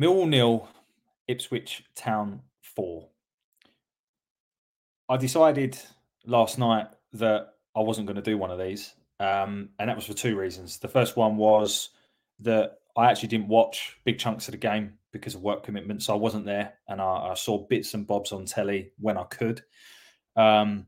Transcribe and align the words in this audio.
Millwall 0.00 0.28
nil, 0.28 0.68
Ipswich 1.26 1.84
Town 1.96 2.40
four. 2.62 3.08
I 5.08 5.16
decided 5.16 5.76
last 6.24 6.58
night 6.58 6.86
that 7.14 7.54
I 7.74 7.80
wasn't 7.80 8.06
going 8.06 8.16
to 8.16 8.22
do 8.22 8.38
one 8.38 8.50
of 8.52 8.58
these, 8.58 8.94
um, 9.18 9.70
and 9.78 9.88
that 9.88 9.96
was 9.96 10.06
for 10.06 10.14
two 10.14 10.38
reasons. 10.38 10.78
The 10.78 10.88
first 10.88 11.16
one 11.16 11.36
was 11.36 11.90
that 12.40 12.78
I 12.96 13.10
actually 13.10 13.28
didn't 13.28 13.48
watch 13.48 13.96
big 14.04 14.18
chunks 14.18 14.46
of 14.46 14.52
the 14.52 14.58
game 14.58 14.94
because 15.12 15.34
of 15.34 15.42
work 15.42 15.64
commitments. 15.64 16.06
So 16.06 16.14
I 16.14 16.16
wasn't 16.16 16.46
there, 16.46 16.74
and 16.86 17.00
I, 17.00 17.30
I 17.30 17.34
saw 17.34 17.66
bits 17.66 17.94
and 17.94 18.06
bobs 18.06 18.30
on 18.30 18.44
telly 18.44 18.92
when 18.98 19.16
I 19.16 19.24
could. 19.24 19.62
Um, 20.36 20.86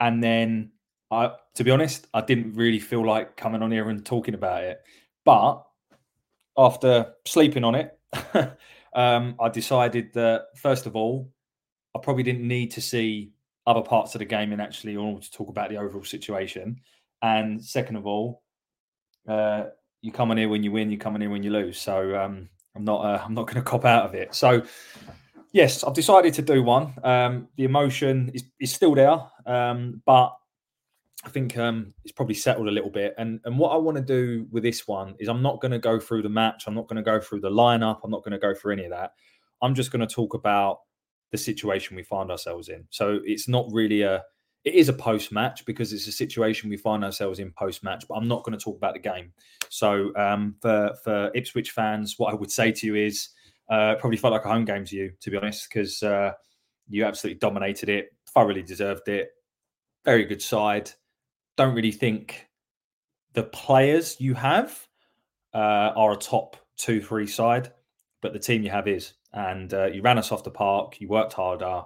and 0.00 0.22
then, 0.22 0.72
I, 1.10 1.32
to 1.56 1.64
be 1.64 1.70
honest, 1.70 2.06
I 2.14 2.22
didn't 2.22 2.54
really 2.54 2.80
feel 2.80 3.04
like 3.04 3.36
coming 3.36 3.62
on 3.62 3.70
here 3.70 3.90
and 3.90 4.04
talking 4.04 4.34
about 4.34 4.64
it. 4.64 4.80
But 5.24 5.62
after 6.56 7.12
sleeping 7.26 7.64
on 7.64 7.74
it 7.74 7.93
um, 8.94 9.36
I 9.40 9.48
decided 9.48 10.12
that 10.14 10.46
first 10.56 10.86
of 10.86 10.96
all, 10.96 11.30
I 11.94 12.00
probably 12.00 12.22
didn't 12.22 12.46
need 12.46 12.72
to 12.72 12.80
see 12.80 13.32
other 13.66 13.82
parts 13.82 14.14
of 14.14 14.18
the 14.18 14.24
game 14.24 14.52
in 14.52 14.60
actually 14.60 14.96
order 14.96 15.20
to 15.20 15.30
talk 15.30 15.48
about 15.48 15.70
the 15.70 15.76
overall 15.76 16.04
situation. 16.04 16.80
And 17.22 17.64
second 17.64 17.96
of 17.96 18.06
all, 18.06 18.42
uh, 19.28 19.64
you 20.02 20.12
come 20.12 20.30
in 20.32 20.38
here 20.38 20.48
when 20.48 20.62
you 20.62 20.70
win, 20.70 20.90
you 20.90 20.98
come 20.98 21.14
in 21.14 21.22
here 21.22 21.30
when 21.30 21.42
you 21.42 21.50
lose. 21.50 21.80
So 21.80 22.14
um, 22.16 22.48
I'm 22.76 22.84
not 22.84 23.00
uh, 23.04 23.22
I'm 23.24 23.34
not 23.34 23.46
going 23.46 23.56
to 23.56 23.62
cop 23.62 23.84
out 23.84 24.04
of 24.04 24.14
it. 24.14 24.34
So 24.34 24.62
yes, 25.52 25.82
I've 25.82 25.94
decided 25.94 26.34
to 26.34 26.42
do 26.42 26.62
one. 26.62 26.94
Um, 27.02 27.48
the 27.56 27.64
emotion 27.64 28.30
is, 28.34 28.44
is 28.60 28.72
still 28.72 28.94
there, 28.94 29.18
um, 29.46 30.02
but 30.04 30.36
I 31.24 31.30
think 31.30 31.56
um, 31.56 31.94
it's 32.04 32.12
probably 32.12 32.34
settled 32.34 32.68
a 32.68 32.70
little 32.70 32.90
bit. 32.90 33.14
And 33.18 33.40
and 33.44 33.58
what 33.58 33.70
I 33.70 33.76
want 33.76 33.96
to 33.96 34.02
do 34.02 34.46
with 34.50 34.62
this 34.62 34.86
one 34.86 35.14
is 35.18 35.28
I'm 35.28 35.42
not 35.42 35.60
going 35.60 35.72
to 35.72 35.78
go 35.78 35.98
through 35.98 36.22
the 36.22 36.28
match. 36.28 36.64
I'm 36.66 36.74
not 36.74 36.86
going 36.86 36.96
to 36.96 37.02
go 37.02 37.20
through 37.20 37.40
the 37.40 37.50
lineup. 37.50 38.00
I'm 38.04 38.10
not 38.10 38.22
going 38.22 38.32
to 38.32 38.38
go 38.38 38.54
through 38.54 38.74
any 38.74 38.84
of 38.84 38.90
that. 38.90 39.12
I'm 39.62 39.74
just 39.74 39.90
going 39.90 40.06
to 40.06 40.12
talk 40.12 40.34
about 40.34 40.80
the 41.32 41.38
situation 41.38 41.96
we 41.96 42.02
find 42.02 42.30
ourselves 42.30 42.68
in. 42.68 42.84
So 42.90 43.20
it's 43.24 43.48
not 43.48 43.66
really 43.72 44.02
a 44.02 44.22
it 44.64 44.74
is 44.74 44.88
a 44.88 44.94
post 44.94 45.30
match 45.30 45.64
because 45.66 45.92
it's 45.92 46.06
a 46.06 46.12
situation 46.12 46.70
we 46.70 46.76
find 46.76 47.04
ourselves 47.04 47.38
in 47.38 47.52
post 47.52 47.82
match. 47.82 48.04
But 48.08 48.14
I'm 48.16 48.28
not 48.28 48.44
going 48.44 48.56
to 48.56 48.62
talk 48.62 48.76
about 48.76 48.94
the 48.94 49.00
game. 49.00 49.32
So 49.70 50.14
um, 50.16 50.56
for 50.60 50.94
for 51.02 51.30
Ipswich 51.34 51.70
fans, 51.70 52.14
what 52.18 52.32
I 52.32 52.36
would 52.36 52.50
say 52.50 52.70
to 52.72 52.86
you 52.86 52.96
is 52.96 53.30
uh, 53.70 53.94
probably 53.96 54.18
felt 54.18 54.32
like 54.32 54.44
a 54.44 54.48
home 54.48 54.66
game 54.66 54.84
to 54.84 54.96
you, 54.96 55.12
to 55.20 55.30
be 55.30 55.38
honest, 55.38 55.68
because 55.70 56.02
uh, 56.02 56.32
you 56.88 57.04
absolutely 57.04 57.38
dominated 57.38 57.88
it, 57.88 58.14
thoroughly 58.28 58.62
deserved 58.62 59.08
it. 59.08 59.30
Very 60.04 60.26
good 60.26 60.42
side 60.42 60.90
don't 61.56 61.74
really 61.74 61.92
think 61.92 62.48
the 63.34 63.42
players 63.42 64.20
you 64.20 64.34
have 64.34 64.86
uh, 65.52 65.92
are 65.96 66.12
a 66.12 66.16
top 66.16 66.56
two, 66.76 67.00
three 67.00 67.26
side, 67.26 67.72
but 68.22 68.32
the 68.32 68.38
team 68.38 68.62
you 68.62 68.70
have 68.70 68.88
is. 68.88 69.14
And 69.32 69.72
uh, 69.74 69.86
you 69.86 70.02
ran 70.02 70.18
us 70.18 70.32
off 70.32 70.44
the 70.44 70.50
park. 70.50 71.00
You 71.00 71.08
worked 71.08 71.32
harder. 71.32 71.82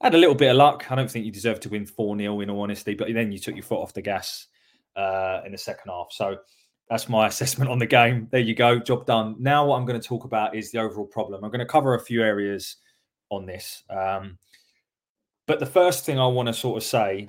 Had 0.00 0.14
a 0.14 0.18
little 0.18 0.34
bit 0.34 0.50
of 0.50 0.56
luck. 0.56 0.90
I 0.90 0.96
don't 0.96 1.10
think 1.10 1.24
you 1.24 1.30
deserved 1.30 1.62
to 1.62 1.68
win 1.68 1.86
4 1.86 2.18
0 2.18 2.40
in 2.40 2.50
all 2.50 2.62
honesty, 2.62 2.94
but 2.94 3.12
then 3.12 3.30
you 3.30 3.38
took 3.38 3.54
your 3.54 3.62
foot 3.62 3.80
off 3.80 3.94
the 3.94 4.02
gas 4.02 4.48
uh, 4.96 5.40
in 5.46 5.52
the 5.52 5.58
second 5.58 5.90
half. 5.90 6.08
So 6.10 6.38
that's 6.90 7.08
my 7.08 7.26
assessment 7.28 7.70
on 7.70 7.78
the 7.78 7.86
game. 7.86 8.28
There 8.30 8.40
you 8.40 8.54
go. 8.54 8.80
Job 8.80 9.06
done. 9.06 9.36
Now, 9.38 9.66
what 9.66 9.76
I'm 9.76 9.86
going 9.86 10.00
to 10.00 10.06
talk 10.06 10.24
about 10.24 10.56
is 10.56 10.72
the 10.72 10.78
overall 10.78 11.06
problem. 11.06 11.44
I'm 11.44 11.50
going 11.50 11.60
to 11.60 11.66
cover 11.66 11.94
a 11.94 12.00
few 12.00 12.22
areas 12.22 12.76
on 13.30 13.46
this. 13.46 13.84
Um, 13.88 14.38
but 15.46 15.60
the 15.60 15.66
first 15.66 16.04
thing 16.04 16.18
I 16.18 16.26
want 16.26 16.48
to 16.48 16.52
sort 16.52 16.76
of 16.76 16.82
say 16.82 17.28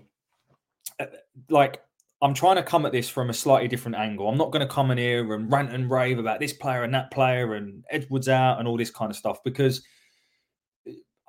like 1.49 1.81
I'm 2.21 2.33
trying 2.33 2.55
to 2.55 2.63
come 2.63 2.85
at 2.85 2.91
this 2.91 3.09
from 3.09 3.29
a 3.29 3.33
slightly 3.33 3.67
different 3.67 3.97
angle. 3.97 4.29
I'm 4.29 4.37
not 4.37 4.51
going 4.51 4.65
to 4.65 4.73
come 4.73 4.91
in 4.91 4.97
here 4.97 5.33
and 5.33 5.51
rant 5.51 5.73
and 5.73 5.91
rave 5.91 6.19
about 6.19 6.39
this 6.39 6.53
player 6.53 6.83
and 6.83 6.93
that 6.93 7.11
player 7.11 7.55
and 7.55 7.83
Edwards 7.89 8.29
out 8.29 8.59
and 8.59 8.67
all 8.67 8.77
this 8.77 8.91
kind 8.91 9.11
of 9.11 9.17
stuff 9.17 9.43
because 9.43 9.83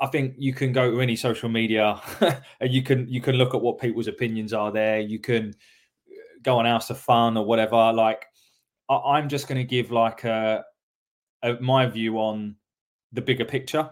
I 0.01 0.07
think 0.07 0.35
you 0.39 0.53
can 0.53 0.73
go 0.73 0.91
to 0.91 1.01
any 1.01 1.17
social 1.17 1.49
media 1.49 2.01
and 2.61 2.73
you 2.73 2.83
can 2.83 3.09
you 3.09 3.21
can 3.21 3.37
look 3.37 3.55
at 3.55 3.61
what 3.61 3.81
people's 3.81 4.07
opinions 4.07 4.53
are 4.53 4.71
there. 4.71 5.01
You 5.01 5.19
can 5.19 5.55
go 6.43 6.59
on 6.59 6.65
House 6.65 6.91
of 6.91 6.99
Fun 6.99 7.37
or 7.37 7.45
whatever. 7.45 7.93
Like 7.93 8.27
I, 8.89 9.19
am 9.19 9.29
just 9.29 9.49
going 9.49 9.59
to 9.59 9.65
give 9.65 9.91
like 9.91 10.25
a, 10.25 10.65
a, 11.43 11.55
my 11.55 11.87
view 11.87 12.19
on 12.19 12.57
the 13.13 13.23
bigger 13.23 13.45
picture, 13.45 13.91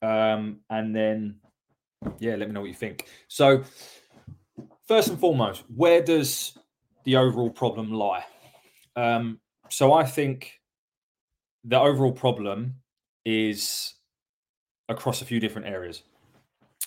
um, 0.00 0.60
and 0.70 0.94
then 0.94 1.36
yeah, 2.18 2.34
let 2.36 2.48
me 2.48 2.54
know 2.54 2.60
what 2.60 2.68
you 2.68 2.74
think. 2.74 3.08
So 3.28 3.62
first 4.92 5.08
and 5.08 5.18
foremost, 5.18 5.64
where 5.74 6.02
does 6.02 6.58
the 7.04 7.16
overall 7.16 7.48
problem 7.48 7.90
lie? 7.90 8.22
Um, 8.94 9.40
so 9.70 9.94
I 9.94 10.04
think 10.04 10.60
the 11.64 11.80
overall 11.80 12.12
problem 12.12 12.74
is 13.24 13.94
across 14.90 15.22
a 15.22 15.24
few 15.24 15.40
different 15.40 15.66
areas. 15.66 16.02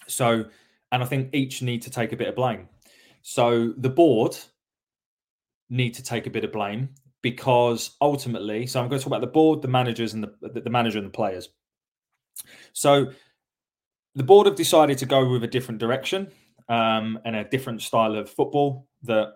So, 0.05 0.45
and 0.91 1.01
I 1.01 1.05
think 1.07 1.33
each 1.33 1.63
need 1.63 1.81
to 1.81 1.89
take 1.89 2.11
a 2.11 2.15
bit 2.15 2.27
of 2.27 2.35
blame. 2.35 2.69
So 3.23 3.73
the 3.75 3.89
board 3.89 4.37
need 5.71 5.95
to 5.95 6.03
take 6.03 6.27
a 6.27 6.29
bit 6.29 6.43
of 6.43 6.51
blame 6.51 6.89
because 7.23 7.95
ultimately, 8.01 8.67
so 8.67 8.79
I'm 8.79 8.87
going 8.87 8.99
to 8.99 9.03
talk 9.03 9.17
about 9.17 9.21
the 9.21 9.33
board, 9.39 9.63
the 9.63 9.67
managers, 9.67 10.13
and 10.13 10.23
the 10.23 10.61
the 10.61 10.69
manager 10.69 10.99
and 10.99 11.07
the 11.07 11.17
players. 11.21 11.49
So 12.71 13.07
the 14.13 14.23
board 14.23 14.45
have 14.45 14.55
decided 14.55 14.99
to 14.99 15.07
go 15.07 15.27
with 15.27 15.43
a 15.43 15.47
different 15.47 15.79
direction 15.79 16.31
um, 16.69 17.19
and 17.25 17.35
a 17.35 17.43
different 17.43 17.81
style 17.81 18.15
of 18.15 18.29
football 18.29 18.87
that 19.03 19.33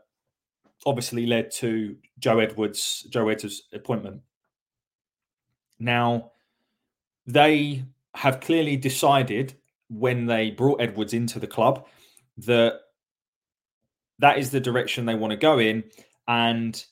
obviously 0.86 1.26
led 1.26 1.52
to 1.52 1.96
Joe 2.20 2.40
Edwards, 2.40 3.06
Joe 3.10 3.30
Edwards' 3.30 3.64
appointment. 3.74 4.22
Now, 5.80 6.32
they 7.26 7.84
have 8.16 8.40
clearly 8.40 8.76
decided 8.76 9.54
when 9.90 10.26
they 10.26 10.52
brought 10.52 10.82
Edwards 10.82 11.14
into 11.14 11.40
the 11.40 11.48
club 11.48 11.88
that 12.38 12.80
that 14.20 14.38
is 14.38 14.52
the 14.52 14.60
direction 14.60 15.06
they 15.06 15.16
want 15.16 15.32
to 15.32 15.38
go 15.38 15.60
in. 15.60 15.84
And 16.28 16.84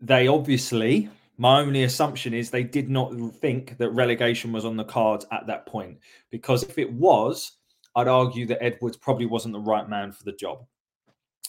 they 0.00 0.28
obviously, 0.28 1.10
my 1.36 1.60
only 1.60 1.84
assumption 1.84 2.32
is 2.32 2.50
they 2.50 2.62
did 2.62 2.88
not 2.88 3.12
think 3.40 3.76
that 3.78 3.90
relegation 3.90 4.52
was 4.52 4.64
on 4.64 4.76
the 4.76 4.84
cards 4.84 5.26
at 5.32 5.46
that 5.46 5.66
point. 5.66 5.98
Because 6.30 6.62
if 6.62 6.78
it 6.78 6.92
was, 6.92 7.57
I'd 7.98 8.08
argue 8.08 8.46
that 8.46 8.62
Edwards 8.62 8.96
probably 8.96 9.26
wasn't 9.26 9.54
the 9.54 9.60
right 9.60 9.88
man 9.88 10.12
for 10.12 10.22
the 10.22 10.32
job. 10.32 10.64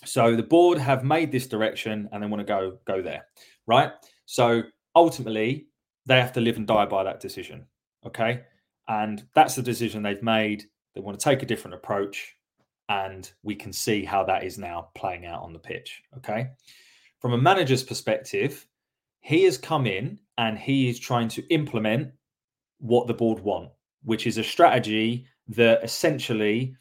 So 0.06 0.36
the 0.36 0.44
board 0.44 0.80
have 0.80 1.04
made 1.04 1.32
this 1.32 1.46
direction 1.46 2.10
and 2.12 2.24
they 2.24 2.28
want 2.28 2.40
to 2.40 2.46
go 2.46 2.80
go 2.86 3.02
there, 3.02 3.26
right? 3.68 3.92
So 4.26 4.64
ultimately, 4.96 5.68
they 6.06 6.20
have 6.20 6.34
to 6.34 6.42
live 6.42 6.58
and 6.58 6.66
die 6.66 6.86
by 6.86 7.04
that 7.04 7.20
decision. 7.20 7.66
Okay. 8.06 8.42
And 8.88 9.24
that's 9.36 9.56
the 9.56 9.62
decision 9.62 10.02
they've 10.02 10.24
made. 10.24 10.64
They 10.96 11.02
want 11.02 11.20
to 11.20 11.24
take 11.24 11.44
a 11.44 11.46
different 11.46 11.76
approach. 11.76 12.36
And 12.88 13.32
we 13.44 13.56
can 13.56 13.72
see 13.72 14.04
how 14.04 14.24
that 14.24 14.44
is 14.44 14.58
now 14.58 14.90
playing 14.96 15.28
out 15.28 15.44
on 15.44 15.54
the 15.54 15.60
pitch. 15.60 16.02
Okay. 16.18 16.50
from 17.20 17.34
a 17.34 17.38
manager's 17.38 17.84
perspective, 17.84 18.66
he 19.22 19.44
has 19.44 19.58
come 19.58 19.86
in 19.86 20.18
and 20.38 20.58
he 20.58 20.90
is 20.90 21.00
trying 21.00 21.28
to 21.30 21.46
implement 21.54 22.12
what 22.80 23.08
the 23.08 23.14
board 23.14 23.40
want, 23.42 23.70
which 24.04 24.26
is 24.26 24.38
a 24.38 24.44
strategy 24.44 25.28
that 25.50 25.84
essentially, 25.84 26.76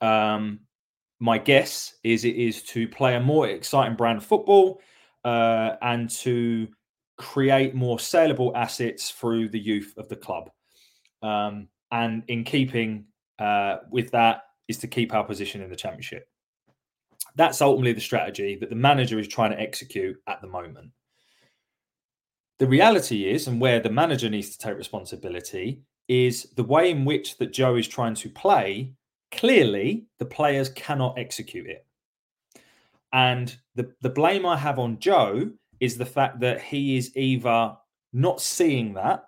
um, 0.00 0.60
my 1.20 1.38
guess 1.38 1.94
is 2.02 2.24
it 2.24 2.36
is 2.36 2.62
to 2.62 2.88
play 2.88 3.14
a 3.14 3.20
more 3.20 3.48
exciting 3.48 3.96
brand 3.96 4.18
of 4.18 4.24
football 4.24 4.80
uh, 5.24 5.76
and 5.82 6.10
to 6.10 6.68
create 7.16 7.74
more 7.74 7.98
saleable 7.98 8.52
assets 8.54 9.10
through 9.10 9.48
the 9.48 9.58
youth 9.58 9.94
of 9.96 10.08
the 10.08 10.16
club. 10.16 10.50
Um, 11.22 11.68
and 11.90 12.22
in 12.28 12.44
keeping 12.44 13.06
uh, 13.38 13.78
with 13.90 14.10
that 14.10 14.42
is 14.68 14.78
to 14.78 14.88
keep 14.88 15.14
our 15.14 15.24
position 15.24 15.62
in 15.62 15.70
the 15.70 15.76
championship. 15.76 16.28
That's 17.36 17.60
ultimately 17.60 17.92
the 17.92 18.00
strategy 18.00 18.56
that 18.60 18.70
the 18.70 18.76
manager 18.76 19.18
is 19.18 19.28
trying 19.28 19.50
to 19.50 19.60
execute 19.60 20.16
at 20.26 20.40
the 20.40 20.48
moment. 20.48 20.90
The 22.58 22.66
reality 22.66 23.28
is, 23.28 23.46
and 23.46 23.60
where 23.60 23.80
the 23.80 23.90
manager 23.90 24.30
needs 24.30 24.56
to 24.56 24.58
take 24.58 24.76
responsibility, 24.76 25.82
is 26.08 26.44
the 26.56 26.64
way 26.64 26.90
in 26.90 27.04
which 27.04 27.38
that 27.38 27.52
Joe 27.52 27.76
is 27.76 27.88
trying 27.88 28.14
to 28.16 28.28
play. 28.28 28.92
Clearly, 29.32 30.06
the 30.18 30.24
players 30.24 30.68
cannot 30.70 31.18
execute 31.18 31.66
it. 31.66 31.86
And 33.12 33.56
the, 33.74 33.92
the 34.02 34.10
blame 34.10 34.46
I 34.46 34.56
have 34.56 34.78
on 34.78 34.98
Joe 34.98 35.50
is 35.80 35.96
the 35.96 36.06
fact 36.06 36.40
that 36.40 36.60
he 36.60 36.96
is 36.96 37.16
either 37.16 37.76
not 38.12 38.40
seeing 38.40 38.94
that 38.94 39.24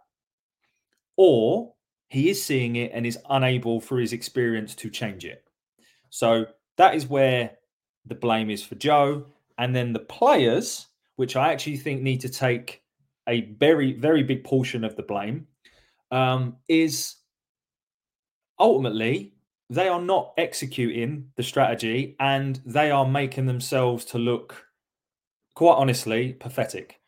or 1.16 1.75
he 2.08 2.30
is 2.30 2.42
seeing 2.42 2.76
it 2.76 2.90
and 2.94 3.06
is 3.06 3.19
unable 3.28 3.80
through 3.80 4.00
his 4.00 4.12
experience 4.12 4.75
to 4.76 4.88
change 4.88 5.25
it. 5.25 5.44
So 6.10 6.46
that 6.76 6.94
is 6.94 7.06
where 7.06 7.50
the 8.06 8.14
blame 8.14 8.50
is 8.50 8.62
for 8.62 8.76
Joe. 8.76 9.26
And 9.58 9.75
then 9.75 9.92
the 9.92 9.98
players, 9.98 10.86
which 11.16 11.36
I 11.36 11.52
actually 11.52 11.76
think 11.76 12.00
need 12.00 12.20
to 12.22 12.28
take 12.28 12.82
a 13.28 13.42
very, 13.58 13.92
very 13.92 14.22
big 14.22 14.44
portion 14.44 14.84
of 14.84 14.96
the 14.96 15.02
blame, 15.02 15.46
um, 16.10 16.56
is 16.69 17.16
ultimately 18.58 19.34
they 19.70 19.88
are 19.88 20.00
not 20.00 20.32
executing 20.38 21.31
the 21.37 21.43
strategy 21.43 22.16
and 22.20 22.60
they 22.64 22.90
are 22.90 23.06
making 23.06 23.46
themselves 23.46 24.05
to 24.06 24.19
look, 24.19 24.66
quite 25.55 25.75
honestly, 25.75 26.32
pathetic. 26.32 27.00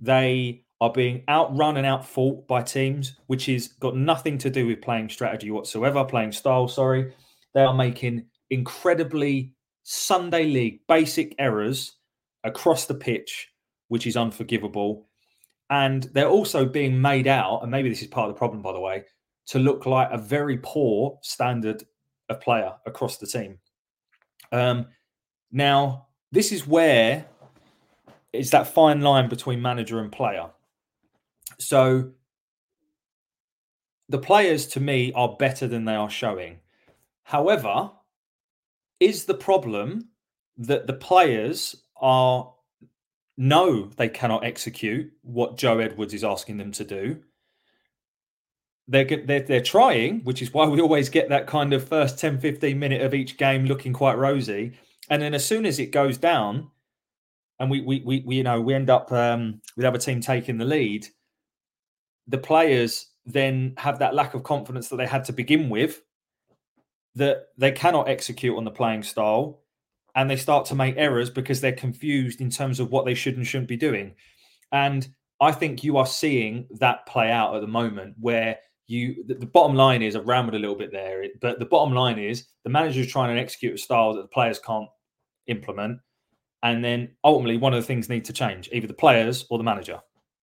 They 0.00 0.64
are 0.80 0.92
being 0.92 1.22
outrun 1.28 1.76
and 1.76 1.86
outfought 1.86 2.46
by 2.48 2.62
teams, 2.62 3.16
which 3.26 3.48
is 3.48 3.68
got 3.68 3.96
nothing 3.96 4.38
to 4.38 4.50
do 4.50 4.66
with 4.66 4.82
playing 4.82 5.08
strategy 5.08 5.50
whatsoever, 5.50 6.04
playing 6.04 6.32
style, 6.32 6.68
sorry. 6.68 7.12
They 7.54 7.62
are 7.62 7.74
making 7.74 8.26
incredibly 8.50 9.54
Sunday 9.84 10.44
league 10.44 10.80
basic 10.88 11.34
errors 11.38 11.96
across 12.44 12.86
the 12.86 12.94
pitch, 12.94 13.48
which 13.88 14.06
is 14.06 14.16
unforgivable. 14.16 15.07
And 15.70 16.04
they're 16.14 16.28
also 16.28 16.64
being 16.64 17.00
made 17.00 17.26
out, 17.26 17.60
and 17.62 17.70
maybe 17.70 17.88
this 17.88 18.00
is 18.00 18.08
part 18.08 18.28
of 18.28 18.34
the 18.34 18.38
problem, 18.38 18.62
by 18.62 18.72
the 18.72 18.80
way, 18.80 19.04
to 19.48 19.58
look 19.58 19.86
like 19.86 20.08
a 20.10 20.18
very 20.18 20.58
poor 20.62 21.18
standard 21.22 21.84
of 22.28 22.40
player 22.40 22.72
across 22.86 23.18
the 23.18 23.26
team. 23.26 23.58
Um, 24.52 24.86
now, 25.52 26.08
this 26.32 26.52
is 26.52 26.66
where 26.66 27.26
it's 28.32 28.50
that 28.50 28.68
fine 28.68 29.00
line 29.00 29.28
between 29.28 29.62
manager 29.62 30.00
and 30.00 30.12
player. 30.12 30.50
So 31.58 32.12
the 34.08 34.18
players 34.18 34.66
to 34.68 34.80
me 34.80 35.12
are 35.14 35.36
better 35.38 35.66
than 35.66 35.84
they 35.84 35.94
are 35.94 36.10
showing. 36.10 36.60
However, 37.22 37.90
is 39.00 39.24
the 39.24 39.34
problem 39.34 40.08
that 40.56 40.86
the 40.86 40.94
players 40.94 41.76
are 41.96 42.52
know 43.38 43.88
they 43.96 44.08
cannot 44.08 44.44
execute 44.44 45.12
what 45.22 45.56
Joe 45.56 45.78
Edwards 45.78 46.12
is 46.12 46.24
asking 46.24 46.58
them 46.58 46.72
to 46.72 46.84
do. 46.84 47.22
They're, 48.88 49.04
they're, 49.04 49.40
they're 49.40 49.62
trying, 49.62 50.20
which 50.24 50.42
is 50.42 50.52
why 50.52 50.66
we 50.66 50.80
always 50.80 51.08
get 51.08 51.28
that 51.28 51.46
kind 51.46 51.72
of 51.72 51.86
first 51.86 52.18
10, 52.18 52.40
15 52.40 52.78
minute 52.78 53.02
of 53.02 53.14
each 53.14 53.36
game 53.36 53.64
looking 53.66 53.92
quite 53.92 54.18
rosy. 54.18 54.72
And 55.08 55.22
then 55.22 55.34
as 55.34 55.46
soon 55.46 55.64
as 55.64 55.78
it 55.78 55.92
goes 55.92 56.18
down, 56.18 56.70
and 57.60 57.70
we, 57.70 57.80
we, 57.80 58.02
we, 58.04 58.22
we 58.26 58.36
you 58.36 58.42
know, 58.42 58.60
we 58.60 58.74
end 58.74 58.90
up 58.90 59.12
um, 59.12 59.60
with 59.76 59.86
other 59.86 59.98
team 59.98 60.20
taking 60.20 60.58
the 60.58 60.64
lead, 60.64 61.06
the 62.26 62.38
players 62.38 63.06
then 63.24 63.74
have 63.78 63.98
that 63.98 64.14
lack 64.14 64.34
of 64.34 64.42
confidence 64.42 64.88
that 64.88 64.96
they 64.96 65.06
had 65.06 65.24
to 65.24 65.32
begin 65.32 65.68
with 65.68 66.02
that 67.14 67.48
they 67.56 67.72
cannot 67.72 68.08
execute 68.08 68.56
on 68.56 68.64
the 68.64 68.70
playing 68.70 69.02
style 69.02 69.60
and 70.18 70.28
they 70.28 70.36
start 70.36 70.66
to 70.66 70.74
make 70.74 70.96
errors 70.96 71.30
because 71.30 71.60
they're 71.60 71.70
confused 71.70 72.40
in 72.40 72.50
terms 72.50 72.80
of 72.80 72.90
what 72.90 73.04
they 73.04 73.14
should 73.14 73.36
and 73.36 73.46
shouldn't 73.46 73.68
be 73.68 73.76
doing. 73.76 74.16
And 74.72 75.06
I 75.40 75.52
think 75.52 75.84
you 75.84 75.96
are 75.96 76.06
seeing 76.06 76.66
that 76.80 77.06
play 77.06 77.30
out 77.30 77.54
at 77.54 77.60
the 77.60 77.68
moment 77.68 78.16
where 78.18 78.58
you 78.88 79.24
the, 79.28 79.34
the 79.34 79.46
bottom 79.46 79.76
line 79.76 80.02
is 80.02 80.16
I've 80.16 80.26
rambled 80.26 80.56
a 80.56 80.58
little 80.58 80.74
bit 80.74 80.90
there, 80.90 81.24
but 81.40 81.60
the 81.60 81.66
bottom 81.66 81.94
line 81.94 82.18
is 82.18 82.46
the 82.64 82.70
manager 82.70 83.00
is 83.00 83.06
trying 83.06 83.32
to 83.32 83.40
execute 83.40 83.76
a 83.76 83.78
style 83.78 84.12
that 84.14 84.22
the 84.22 84.28
players 84.28 84.58
can't 84.58 84.88
implement. 85.46 86.00
And 86.64 86.84
then 86.84 87.14
ultimately 87.22 87.56
one 87.56 87.72
of 87.72 87.80
the 87.80 87.86
things 87.86 88.08
need 88.08 88.24
to 88.24 88.32
change, 88.32 88.68
either 88.72 88.88
the 88.88 88.94
players 88.94 89.46
or 89.50 89.58
the 89.58 89.64
manager, 89.64 90.00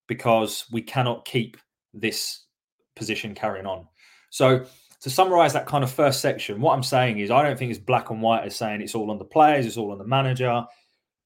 because 0.08 0.64
we 0.72 0.82
cannot 0.82 1.26
keep 1.26 1.58
this 1.94 2.46
position 2.96 3.36
carrying 3.36 3.66
on. 3.66 3.90
So 4.30 4.66
to 5.06 5.10
summarize 5.12 5.54
that 5.54 5.68
kind 5.68 5.84
of 5.84 5.92
first 5.92 6.20
section, 6.20 6.60
what 6.60 6.74
I'm 6.74 6.82
saying 6.82 7.20
is 7.20 7.30
I 7.30 7.44
don't 7.44 7.60
think 7.60 7.70
it's 7.70 7.80
black 7.80 8.10
and 8.10 8.24
white 8.24 8.44
as 8.44 8.56
saying 8.56 8.82
it's 8.82 8.96
all 8.96 9.12
on 9.12 9.20
the 9.20 9.24
players, 9.24 9.68
it's 9.68 9.78
all 9.78 9.92
on 9.92 10.00
the 10.00 10.04
manager, 10.04 10.66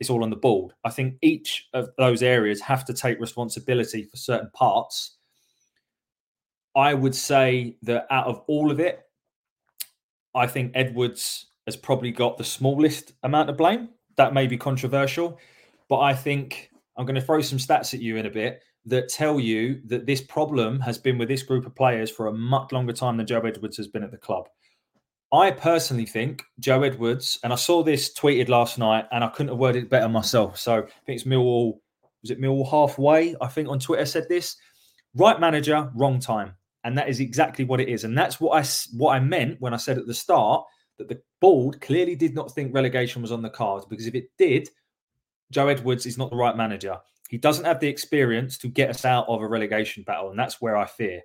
it's 0.02 0.10
all 0.10 0.22
on 0.22 0.30
the 0.30 0.36
board. 0.36 0.74
I 0.84 0.90
think 0.90 1.16
each 1.22 1.70
of 1.74 1.88
those 1.98 2.22
areas 2.22 2.60
have 2.60 2.84
to 2.88 2.94
take 2.94 3.22
responsibility 3.22 4.04
for 4.04 4.18
certain 4.18 4.52
parts. 4.54 5.16
I 6.76 6.94
would 6.94 7.16
say 7.16 7.78
that 7.84 8.06
out 8.12 8.28
of 8.28 8.42
all 8.48 8.70
of 8.70 8.82
it, 8.82 9.00
I 10.36 10.46
think 10.46 10.74
Edwards 10.76 11.46
has 11.66 11.78
probably 11.78 12.12
got 12.12 12.38
the 12.38 12.44
smallest 12.44 13.14
amount 13.24 13.50
of 13.50 13.56
blame. 13.56 13.88
That 14.18 14.34
may 14.34 14.46
be 14.46 14.58
controversial, 14.58 15.40
but 15.88 16.00
I 16.00 16.14
think 16.14 16.70
I'm 16.98 17.06
going 17.06 17.16
to 17.16 17.22
throw 17.22 17.40
some 17.40 17.58
stats 17.58 17.94
at 17.94 18.02
you 18.02 18.18
in 18.18 18.26
a 18.26 18.30
bit 18.30 18.62
that 18.86 19.10
tell 19.10 19.40
you 19.40 19.82
that 19.86 20.06
this 20.06 20.22
problem 20.22 20.80
has 20.80 20.98
been 20.98 21.18
with 21.18 21.28
this 21.28 21.44
group 21.44 21.66
of 21.66 21.76
players 21.76 22.10
for 22.10 22.28
a 22.28 22.34
much 22.34 22.72
longer 22.72 22.94
time 22.94 23.18
than 23.18 23.28
Joe 23.28 23.42
Edwards 23.42 23.78
has 23.78 23.88
been 23.88 24.04
at 24.04 24.12
the 24.12 24.18
club. 24.18 24.48
I 25.32 25.52
personally 25.52 26.06
think 26.06 26.44
Joe 26.60 26.82
Edwards, 26.82 27.40
and 27.44 27.54
I 27.54 27.56
saw 27.56 27.84
this 27.84 28.14
tweeted 28.14 28.50
last 28.50 28.80
night, 28.80 29.06
and 29.12 29.24
I 29.24 29.28
couldn't 29.28 29.50
have 29.50 29.60
worded 29.60 29.84
it 29.84 29.90
better 29.90 30.10
myself. 30.10 30.58
So 30.58 30.78
I 30.78 31.06
think 31.06 31.20
it's 31.20 31.24
Millwall. 31.24 31.80
Was 32.22 32.32
it 32.32 32.42
Millwall 32.42 32.70
halfway? 32.70 33.36
I 33.40 33.48
think 33.48 33.70
on 33.70 33.80
Twitter 33.80 34.06
said 34.06 34.28
this: 34.28 34.56
right 35.14 35.40
manager, 35.40 35.92
wrong 35.94 36.20
time, 36.20 36.56
and 36.84 36.98
that 36.98 37.10
is 37.10 37.20
exactly 37.20 37.64
what 37.64 37.80
it 37.80 37.90
is. 37.90 38.06
And 38.06 38.18
that's 38.18 38.42
what 38.42 38.58
I 38.58 38.68
what 38.98 39.14
I 39.14 39.20
meant 39.20 39.62
when 39.62 39.74
I 39.74 39.78
said 39.78 40.00
at 40.00 40.08
the 40.08 40.14
start 40.14 40.66
that 40.98 41.08
the 41.08 41.22
board 41.40 41.80
clearly 41.80 42.16
did 42.16 42.34
not 42.34 42.52
think 42.52 42.74
relegation 42.74 43.22
was 43.22 43.32
on 43.32 43.42
the 43.42 43.50
cards 43.50 43.86
because 43.86 44.08
if 44.08 44.16
it 44.16 44.30
did, 44.38 44.68
Joe 45.52 45.68
Edwards 45.68 46.06
is 46.06 46.18
not 46.18 46.32
the 46.32 46.36
right 46.36 46.58
manager. 46.58 46.98
He 47.30 47.38
doesn't 47.38 47.66
have 47.66 47.80
the 47.80 47.88
experience 47.88 48.58
to 48.58 48.68
get 48.68 48.90
us 48.90 49.06
out 49.06 49.30
of 49.30 49.40
a 49.40 49.48
relegation 49.48 50.02
battle, 50.02 50.32
and 50.32 50.40
that's 50.40 50.60
where 50.60 50.76
I 50.76 50.88
fear. 50.88 51.22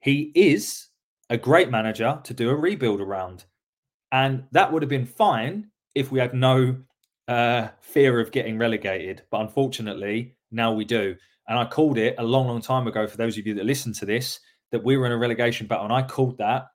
He 0.00 0.32
is 0.34 0.86
a 1.28 1.36
great 1.36 1.70
manager 1.70 2.18
to 2.24 2.34
do 2.34 2.48
a 2.48 2.56
rebuild 2.56 3.02
around, 3.02 3.44
and 4.10 4.44
that 4.52 4.72
would 4.72 4.80
have 4.80 4.88
been 4.88 5.04
fine 5.04 5.70
if 5.94 6.10
we 6.10 6.18
had 6.18 6.32
no 6.32 6.76
uh, 7.28 7.68
fear 7.82 8.20
of 8.20 8.32
getting 8.32 8.56
relegated. 8.56 9.20
But 9.30 9.42
unfortunately, 9.42 10.34
now 10.50 10.72
we 10.72 10.86
do. 10.86 11.14
And 11.46 11.58
I 11.58 11.66
called 11.66 11.98
it 11.98 12.14
a 12.16 12.24
long, 12.24 12.46
long 12.46 12.62
time 12.62 12.86
ago 12.86 13.06
for 13.06 13.18
those 13.18 13.36
of 13.36 13.46
you 13.46 13.52
that 13.54 13.66
listen 13.66 13.92
to 13.94 14.06
this 14.06 14.40
that 14.72 14.82
we 14.82 14.96
were 14.96 15.04
in 15.04 15.12
a 15.12 15.18
relegation 15.18 15.66
battle, 15.66 15.84
and 15.84 15.92
I 15.92 16.02
called 16.02 16.38
that 16.38 16.68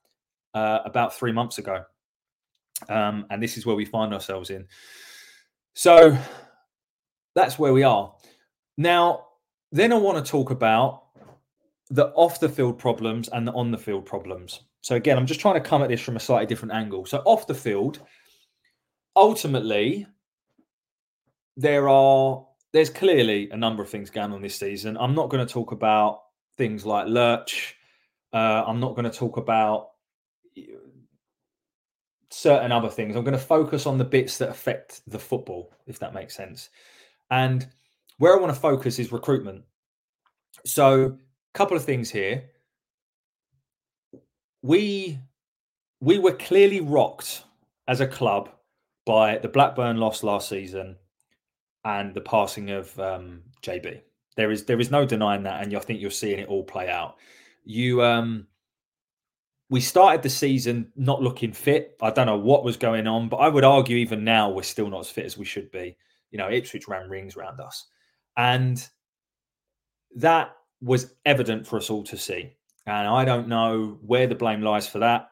uh, 0.54 0.80
about 0.86 1.16
three 1.16 1.32
months 1.32 1.58
ago. 1.58 1.84
Um, 2.88 3.26
and 3.32 3.42
this 3.42 3.58
is 3.58 3.66
where 3.66 3.76
we 3.76 3.86
find 3.86 4.14
ourselves 4.14 4.52
in. 4.52 4.68
So 5.74 6.16
that's 7.36 7.60
where 7.60 7.74
we 7.74 7.84
are. 7.84 8.14
Now, 8.78 9.28
then 9.72 9.94
I 9.94 9.98
want 9.98 10.24
to 10.24 10.32
talk 10.32 10.52
about 10.52 11.04
the 11.90 12.08
off 12.16 12.40
the 12.40 12.50
field 12.50 12.80
problems 12.80 13.30
and 13.30 13.48
the 13.48 13.52
on 13.54 13.72
the 13.72 13.78
field 13.78 14.06
problems. 14.06 14.62
So, 14.82 14.96
again, 14.96 15.18
I'm 15.18 15.26
just 15.26 15.40
trying 15.40 15.56
to 15.56 15.68
come 15.68 15.84
at 15.84 15.90
this 15.90 16.02
from 16.02 16.16
a 16.16 16.20
slightly 16.20 16.46
different 16.46 16.74
angle. 16.74 17.06
So, 17.06 17.20
off 17.26 17.48
the 17.48 17.54
field, 17.54 18.00
ultimately, 19.16 20.08
there 21.58 21.90
are 21.90 22.46
there's 22.74 22.90
clearly 22.90 23.50
a 23.52 23.58
number 23.58 23.82
of 23.82 23.90
things 23.90 24.10
going 24.10 24.34
on 24.34 24.42
this 24.42 24.56
season. 24.56 24.98
I'm 24.98 25.16
not 25.16 25.30
going 25.30 25.46
to 25.46 25.52
talk 25.52 25.72
about 25.72 26.22
things 26.58 26.86
like 26.86 27.08
Lurch. 27.08 27.76
Uh, 28.34 28.64
I'm 28.68 28.80
not 28.80 28.96
going 28.96 29.10
to 29.10 29.18
talk 29.18 29.38
about 29.38 29.92
certain 32.30 32.72
other 32.72 32.90
things. 32.90 33.16
I'm 33.16 33.24
going 33.24 33.38
to 33.38 33.44
focus 33.44 33.86
on 33.86 33.98
the 33.98 34.04
bits 34.04 34.38
that 34.40 34.50
affect 34.50 35.02
the 35.08 35.20
football, 35.20 35.72
if 35.88 36.00
that 36.00 36.14
makes 36.14 36.36
sense. 36.36 36.70
And 37.32 37.68
where 38.18 38.36
I 38.38 38.42
want 38.42 38.54
to 38.54 38.60
focus 38.60 39.00
is 39.00 39.12
recruitment. 39.12 39.64
So, 40.66 41.06
a 41.06 41.58
couple 41.58 41.78
of 41.78 41.86
things 41.86 42.10
here. 42.12 42.44
We 44.62 45.20
we 46.02 46.20
were 46.20 46.34
clearly 46.34 46.82
rocked 46.82 47.44
as 47.88 48.02
a 48.02 48.08
club 48.08 48.50
by 49.06 49.38
the 49.40 49.48
Blackburn 49.50 49.98
loss 49.98 50.24
last 50.24 50.50
season. 50.50 50.98
and 51.86 52.14
the 52.14 52.22
passing 52.22 52.72
of 52.72 52.98
um, 53.00 53.42
JB. 53.64 54.02
There 54.36 54.52
is 54.52 54.66
there 54.66 54.80
is 54.82 54.92
no 54.92 55.06
denying 55.06 55.44
that, 55.44 55.64
and 55.64 55.76
I 55.76 55.80
think 55.80 56.02
you're 56.02 56.12
seeing 56.12 56.40
it 56.40 56.50
all 56.50 56.64
play 56.64 56.90
out. 56.90 57.18
You 57.64 58.04
um, 58.04 58.48
we 59.70 59.82
started 59.82 60.22
the 60.24 60.30
season 60.30 60.92
not 60.96 61.22
looking 61.22 61.54
fit. 61.54 61.98
I 62.02 62.12
don't 62.12 62.28
know 62.28 62.38
what 62.38 62.64
was 62.64 62.78
going 62.78 63.08
on, 63.08 63.30
but 63.30 63.38
I 63.38 63.50
would 63.50 63.64
argue 63.64 63.98
even 63.98 64.24
now 64.24 64.50
we're 64.52 64.64
still 64.64 64.90
not 64.90 65.02
as 65.02 65.10
fit 65.10 65.26
as 65.26 65.38
we 65.38 65.46
should 65.46 65.72
be. 65.72 65.98
You 66.32 66.38
know, 66.38 66.50
Ipswich 66.50 66.88
ran 66.88 67.10
rings 67.10 67.36
around 67.36 67.60
us, 67.60 67.88
and 68.38 68.88
that 70.16 70.56
was 70.82 71.14
evident 71.26 71.66
for 71.66 71.78
us 71.78 71.90
all 71.90 72.04
to 72.04 72.18
see. 72.18 72.54
And 72.86 73.08
I 73.08 73.26
don't 73.26 73.48
know 73.48 73.98
where 74.02 74.28
the 74.28 74.36
blame 74.36 74.62
lies 74.62 74.88
for 74.88 75.00
that, 75.00 75.30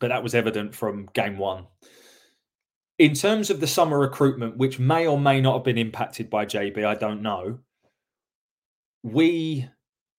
but 0.00 0.08
that 0.08 0.22
was 0.22 0.34
evident 0.34 0.74
from 0.74 1.08
game 1.12 1.36
one. 1.36 1.66
In 2.98 3.14
terms 3.14 3.50
of 3.50 3.60
the 3.60 3.66
summer 3.66 3.98
recruitment, 3.98 4.56
which 4.56 4.78
may 4.78 5.06
or 5.06 5.18
may 5.18 5.40
not 5.40 5.54
have 5.54 5.64
been 5.64 5.78
impacted 5.78 6.28
by 6.30 6.46
JB, 6.46 6.84
I 6.84 6.94
don't 6.94 7.22
know. 7.22 7.58
We, 9.04 9.68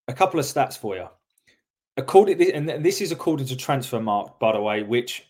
a 0.07 0.13
couple 0.13 0.39
of 0.39 0.45
stats 0.45 0.77
for 0.77 0.95
you. 0.95 1.07
According, 1.97 2.41
and 2.53 2.69
this 2.85 3.01
is 3.01 3.11
according 3.11 3.47
to 3.47 3.55
Transfermarkt, 3.55 4.39
by 4.39 4.53
the 4.53 4.61
way, 4.61 4.83
which 4.83 5.25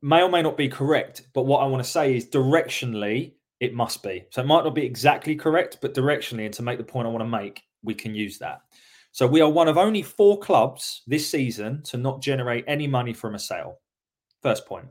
may 0.00 0.22
or 0.22 0.30
may 0.30 0.40
not 0.40 0.56
be 0.56 0.68
correct. 0.68 1.26
But 1.34 1.42
what 1.42 1.58
I 1.58 1.66
want 1.66 1.84
to 1.84 1.90
say 1.90 2.16
is 2.16 2.26
directionally, 2.26 3.32
it 3.60 3.74
must 3.74 4.02
be. 4.02 4.24
So 4.30 4.42
it 4.42 4.46
might 4.46 4.64
not 4.64 4.74
be 4.74 4.84
exactly 4.84 5.36
correct, 5.36 5.78
but 5.80 5.94
directionally, 5.94 6.44
and 6.44 6.54
to 6.54 6.62
make 6.62 6.78
the 6.78 6.84
point 6.84 7.06
I 7.06 7.10
want 7.10 7.22
to 7.22 7.28
make, 7.28 7.62
we 7.82 7.94
can 7.94 8.14
use 8.14 8.38
that. 8.38 8.60
So 9.12 9.26
we 9.26 9.40
are 9.40 9.50
one 9.50 9.68
of 9.68 9.78
only 9.78 10.02
four 10.02 10.40
clubs 10.40 11.02
this 11.06 11.30
season 11.30 11.82
to 11.84 11.96
not 11.96 12.20
generate 12.20 12.64
any 12.66 12.88
money 12.88 13.12
from 13.12 13.34
a 13.34 13.38
sale. 13.38 13.78
First 14.42 14.66
point. 14.66 14.86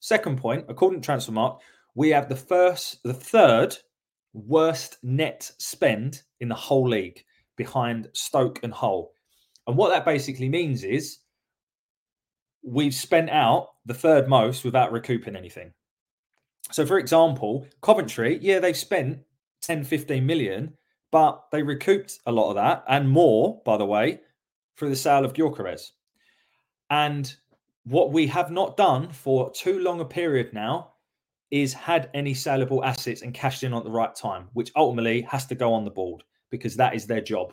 Second 0.00 0.36
point, 0.36 0.66
according 0.68 1.00
to 1.00 1.10
Transfermarkt, 1.10 1.60
we 1.94 2.10
have 2.10 2.28
the 2.28 2.36
first, 2.36 3.02
the 3.04 3.14
third 3.14 3.74
worst 4.34 4.98
net 5.02 5.50
spend 5.58 6.22
in 6.40 6.48
the 6.48 6.54
whole 6.54 6.88
league 6.88 7.24
behind 7.56 8.08
Stoke 8.12 8.60
and 8.62 8.72
Hull. 8.72 9.12
And 9.66 9.76
what 9.76 9.90
that 9.90 10.04
basically 10.04 10.48
means 10.48 10.84
is 10.84 11.20
we've 12.62 12.94
spent 12.94 13.30
out 13.30 13.68
the 13.86 13.94
third 13.94 14.28
most 14.28 14.64
without 14.64 14.92
recouping 14.92 15.36
anything. 15.36 15.72
So, 16.72 16.86
for 16.86 16.98
example, 16.98 17.66
Coventry, 17.82 18.38
yeah, 18.40 18.58
they've 18.58 18.76
spent 18.76 19.18
10, 19.62 19.84
15 19.84 20.24
million, 20.24 20.72
but 21.12 21.44
they 21.52 21.62
recouped 21.62 22.18
a 22.26 22.32
lot 22.32 22.48
of 22.48 22.56
that 22.56 22.84
and 22.88 23.08
more, 23.08 23.60
by 23.64 23.76
the 23.76 23.84
way, 23.84 24.20
through 24.76 24.90
the 24.90 24.96
sale 24.96 25.24
of 25.24 25.32
Gyökeres. 25.32 25.90
And 26.90 27.34
what 27.84 28.12
we 28.12 28.26
have 28.26 28.50
not 28.50 28.76
done 28.76 29.10
for 29.12 29.50
too 29.52 29.78
long 29.80 30.00
a 30.00 30.04
period 30.04 30.52
now 30.52 30.94
is 31.50 31.72
had 31.72 32.10
any 32.14 32.34
saleable 32.34 32.84
assets 32.84 33.22
and 33.22 33.32
cashed 33.32 33.62
in 33.62 33.74
at 33.74 33.84
the 33.84 33.90
right 33.90 34.14
time, 34.14 34.48
which 34.54 34.72
ultimately 34.74 35.22
has 35.22 35.46
to 35.46 35.54
go 35.54 35.72
on 35.72 35.84
the 35.84 35.90
board 35.90 36.24
because 36.50 36.76
that 36.76 36.94
is 36.94 37.06
their 37.06 37.20
job. 37.20 37.52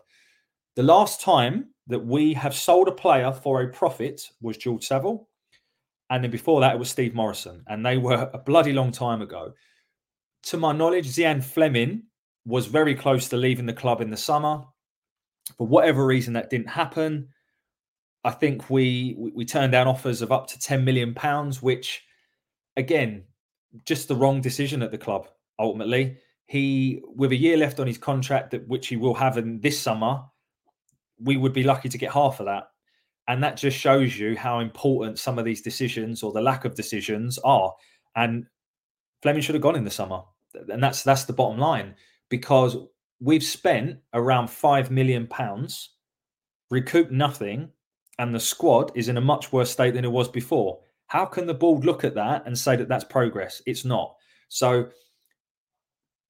The 0.76 0.84
last 0.84 1.22
time 1.22 1.68
that 1.88 2.00
we 2.00 2.34
have 2.34 2.56
sold 2.56 2.88
a 2.88 2.92
player 2.92 3.32
for 3.32 3.62
a 3.62 3.68
profit 3.72 4.22
was 4.42 4.58
George 4.58 4.86
Saville. 4.86 5.28
And 6.12 6.26
then 6.26 6.30
before 6.30 6.60
that, 6.60 6.76
it 6.76 6.78
was 6.78 6.90
Steve 6.90 7.16
Morison. 7.16 7.64
And 7.68 7.86
they 7.86 7.98
were 7.98 8.30
a 8.34 8.38
bloody 8.38 8.74
long 8.74 8.92
time 8.92 9.22
ago. 9.22 9.54
To 10.44 10.58
my 10.58 10.74
knowledge, 10.74 11.08
Zian 11.08 11.42
Flemming 11.42 12.04
was 12.46 12.66
very 12.66 12.94
close 12.94 13.30
to 13.30 13.38
leaving 13.38 13.66
the 13.66 13.74
club 13.74 14.02
in 14.02 14.10
the 14.10 14.18
summer. 14.18 14.62
For 15.58 15.66
whatever 15.66 16.06
reason, 16.06 16.34
that 16.34 16.50
didn't 16.50 16.68
happen. 16.68 17.30
I 18.26 18.32
think 18.32 18.70
we 18.70 19.16
we 19.18 19.46
turned 19.46 19.72
down 19.72 19.88
offers 19.88 20.22
of 20.22 20.34
up 20.34 20.48
to 20.48 20.60
10 20.60 20.84
million 20.84 21.14
pounds, 21.14 21.62
which 21.62 22.04
again, 22.76 23.24
just 23.86 24.10
the 24.10 24.16
wrong 24.16 24.42
decision 24.42 24.82
at 24.82 24.92
the 24.92 24.98
club 24.98 25.28
ultimately. 25.60 26.18
He 26.46 27.02
with 27.16 27.32
a 27.32 27.38
year 27.38 27.56
left 27.56 27.80
on 27.80 27.88
his 27.88 27.98
contract 27.98 28.52
that 28.52 28.68
which 28.68 28.88
he 28.88 28.98
will 28.98 29.14
have 29.14 29.38
in 29.38 29.62
this 29.62 29.80
summer, 29.80 30.24
we 31.20 31.38
would 31.38 31.54
be 31.54 31.64
lucky 31.64 31.88
to 31.88 31.98
get 31.98 32.12
half 32.12 32.42
of 32.42 32.48
that. 32.48 32.71
And 33.32 33.42
that 33.42 33.56
just 33.56 33.78
shows 33.78 34.20
you 34.20 34.36
how 34.36 34.60
important 34.60 35.18
some 35.18 35.40
of 35.40 35.46
these 35.46 35.62
decisions 35.62 36.22
or 36.22 36.34
the 36.34 36.42
lack 36.42 36.66
of 36.66 36.76
decisions 36.76 37.40
are. 37.46 37.74
And 38.18 38.46
Flemming 39.22 39.42
should 39.42 39.56
have 39.56 39.62
gone 39.62 39.78
in 39.78 39.86
the 39.86 39.90
summer. 39.90 40.22
And 40.68 40.84
that's 40.84 41.02
that's 41.02 41.24
the 41.24 41.32
bottom 41.32 41.58
line 41.58 41.96
because 42.28 42.76
we've 43.22 43.44
spent 43.44 44.00
around 44.14 44.50
five 44.50 44.92
million 44.92 45.28
pounds, 45.28 45.92
recouped 46.70 47.14
nothing, 47.14 47.70
and 48.20 48.36
the 48.36 48.40
squad 48.42 48.92
is 48.96 49.08
in 49.08 49.16
a 49.16 49.22
much 49.22 49.54
worse 49.54 49.72
state 49.72 49.94
than 49.94 50.04
it 50.04 50.12
was 50.12 50.28
before. 50.28 50.80
How 51.08 51.24
can 51.24 51.48
the 51.48 51.54
board 51.54 51.86
look 51.86 52.04
at 52.04 52.16
that 52.16 52.46
and 52.46 52.58
say 52.58 52.76
that 52.76 52.90
that's 52.90 53.06
progress? 53.06 53.62
It's 53.66 53.86
not. 53.86 54.14
So 54.50 54.90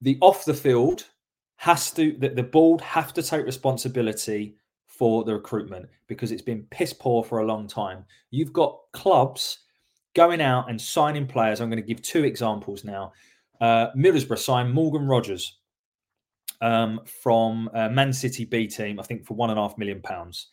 the 0.02 0.20
off 0.22 0.46
the 0.46 0.54
field 0.54 1.08
has 1.56 1.90
to 1.94 2.16
that 2.20 2.36
the 2.36 2.44
board 2.44 2.80
have 2.82 3.12
to 3.14 3.24
take 3.24 3.44
responsibility 3.44 4.56
for 5.02 5.24
the 5.24 5.34
recruitment 5.34 5.90
because 6.06 6.32
it's 6.32 6.44
been 6.44 6.62
piss 6.70 6.94
poor 6.94 7.24
for 7.24 7.40
a 7.40 7.44
long 7.44 7.68
time. 7.68 8.06
You've 8.30 8.54
got 8.54 8.78
clubs 8.94 9.58
going 10.14 10.42
out 10.42 10.70
and 10.70 10.80
signing 10.80 11.26
players. 11.26 11.60
I'm 11.60 11.72
going 11.72 11.82
to 11.82 11.88
give 11.88 12.04
two 12.04 12.24
examples 12.24 12.84
now. 12.84 13.12
Uh, 13.60 13.88
Middlesbrough 13.98 14.38
signed 14.38 14.72
Morgan 14.72 15.08
Rogers 15.08 15.58
um, 16.62 17.00
from 17.24 17.68
uh, 17.74 17.90
Man 17.90 18.14
City 18.14 18.46
B 18.46 18.68
team, 18.68 19.00
I 19.00 19.04
think 19.04 19.26
for 19.26 19.34
one 19.34 19.50
and 19.50 19.58
a 19.58 19.64
half 19.64 19.76
million 19.76 20.04
pounds. 20.04 20.50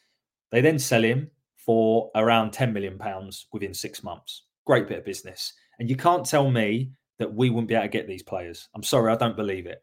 They 0.51 0.63
then 0.63 0.79
sell 0.79 1.05
him 1.05 1.31
for 1.59 2.11
around 2.15 2.55
10 2.55 2.73
million 2.73 2.97
pounds 2.97 3.49
within 3.53 3.75
six 3.75 4.03
months. 4.03 4.45
Great 4.65 4.89
bit 4.89 5.01
of 5.01 5.05
business. 5.05 5.53
And 5.79 5.91
you 5.91 5.97
can't 5.97 6.25
tell 6.25 6.51
me 6.51 6.93
that 7.19 7.31
we 7.31 7.51
wouldn't 7.51 7.69
be 7.69 7.75
able 7.75 7.85
to 7.85 7.89
get 7.91 8.09
these 8.09 8.23
players. 8.23 8.71
I'm 8.75 8.83
sorry, 8.83 9.13
I 9.13 9.17
don't 9.17 9.37
believe 9.37 9.67
it. 9.67 9.83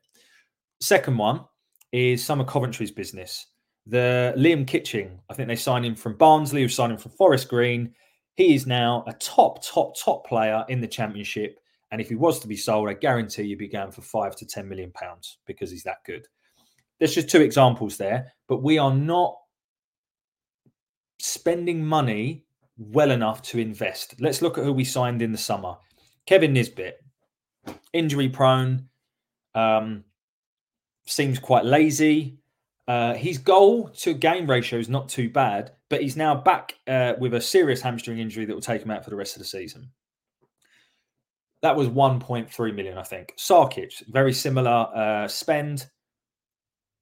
Second 0.79 1.19
one 1.19 1.41
is 1.91 2.25
some 2.25 2.41
of 2.41 2.47
Coventry's 2.47 2.89
business. 2.89 3.45
The 3.87 4.33
Liam 4.35 4.65
Kitching, 4.65 5.19
I 5.29 5.33
think 5.33 5.47
they 5.47 5.55
signed 5.55 5.85
him 5.85 5.95
from 5.95 6.17
Barnsley, 6.17 6.61
who 6.61 6.67
signed 6.67 6.91
him 6.91 6.97
from 6.97 7.11
Forest 7.11 7.49
Green. 7.49 7.93
He 8.35 8.55
is 8.55 8.65
now 8.65 9.03
a 9.07 9.13
top, 9.13 9.63
top, 9.63 9.95
top 9.97 10.25
player 10.27 10.65
in 10.69 10.81
the 10.81 10.87
championship. 10.87 11.59
And 11.91 12.01
if 12.01 12.09
he 12.09 12.15
was 12.15 12.39
to 12.39 12.47
be 12.47 12.57
sold, 12.57 12.89
I 12.89 12.93
guarantee 12.93 13.43
you'd 13.43 13.59
be 13.59 13.67
going 13.67 13.91
for 13.91 14.01
five 14.01 14.35
to 14.37 14.45
10 14.45 14.67
million 14.67 14.91
pounds 14.91 15.37
because 15.45 15.69
he's 15.69 15.83
that 15.83 16.03
good. 16.05 16.27
There's 16.99 17.13
just 17.13 17.29
two 17.29 17.41
examples 17.41 17.97
there, 17.97 18.33
but 18.47 18.63
we 18.63 18.77
are 18.77 18.93
not 18.93 19.37
spending 21.19 21.85
money 21.85 22.43
well 22.77 23.11
enough 23.11 23.41
to 23.41 23.59
invest. 23.59 24.15
Let's 24.19 24.41
look 24.41 24.57
at 24.57 24.63
who 24.63 24.73
we 24.73 24.83
signed 24.83 25.21
in 25.21 25.31
the 25.31 25.37
summer. 25.37 25.75
Kevin 26.25 26.53
Nisbet, 26.53 26.99
injury 27.93 28.29
prone, 28.29 28.89
um, 29.53 30.03
seems 31.05 31.39
quite 31.39 31.65
lazy. 31.65 32.37
Uh, 32.87 33.13
his 33.15 33.37
goal 33.37 33.89
to 33.89 34.13
game 34.13 34.47
ratio 34.47 34.79
is 34.79 34.89
not 34.89 35.09
too 35.09 35.29
bad, 35.29 35.71
but 35.89 36.01
he's 36.01 36.15
now 36.15 36.35
back 36.35 36.75
uh, 36.87 37.13
with 37.19 37.33
a 37.33 37.41
serious 37.41 37.81
hamstring 37.81 38.19
injury 38.19 38.45
that 38.45 38.53
will 38.53 38.61
take 38.61 38.81
him 38.81 38.91
out 38.91 39.03
for 39.03 39.09
the 39.09 39.15
rest 39.15 39.35
of 39.35 39.39
the 39.39 39.47
season. 39.47 39.89
That 41.61 41.75
was 41.75 41.87
1.3 41.87 42.75
million, 42.75 42.97
I 42.97 43.03
think. 43.03 43.33
Sarkic, 43.37 44.03
very 44.09 44.33
similar 44.33 44.87
uh, 44.93 45.27
spend. 45.27 45.87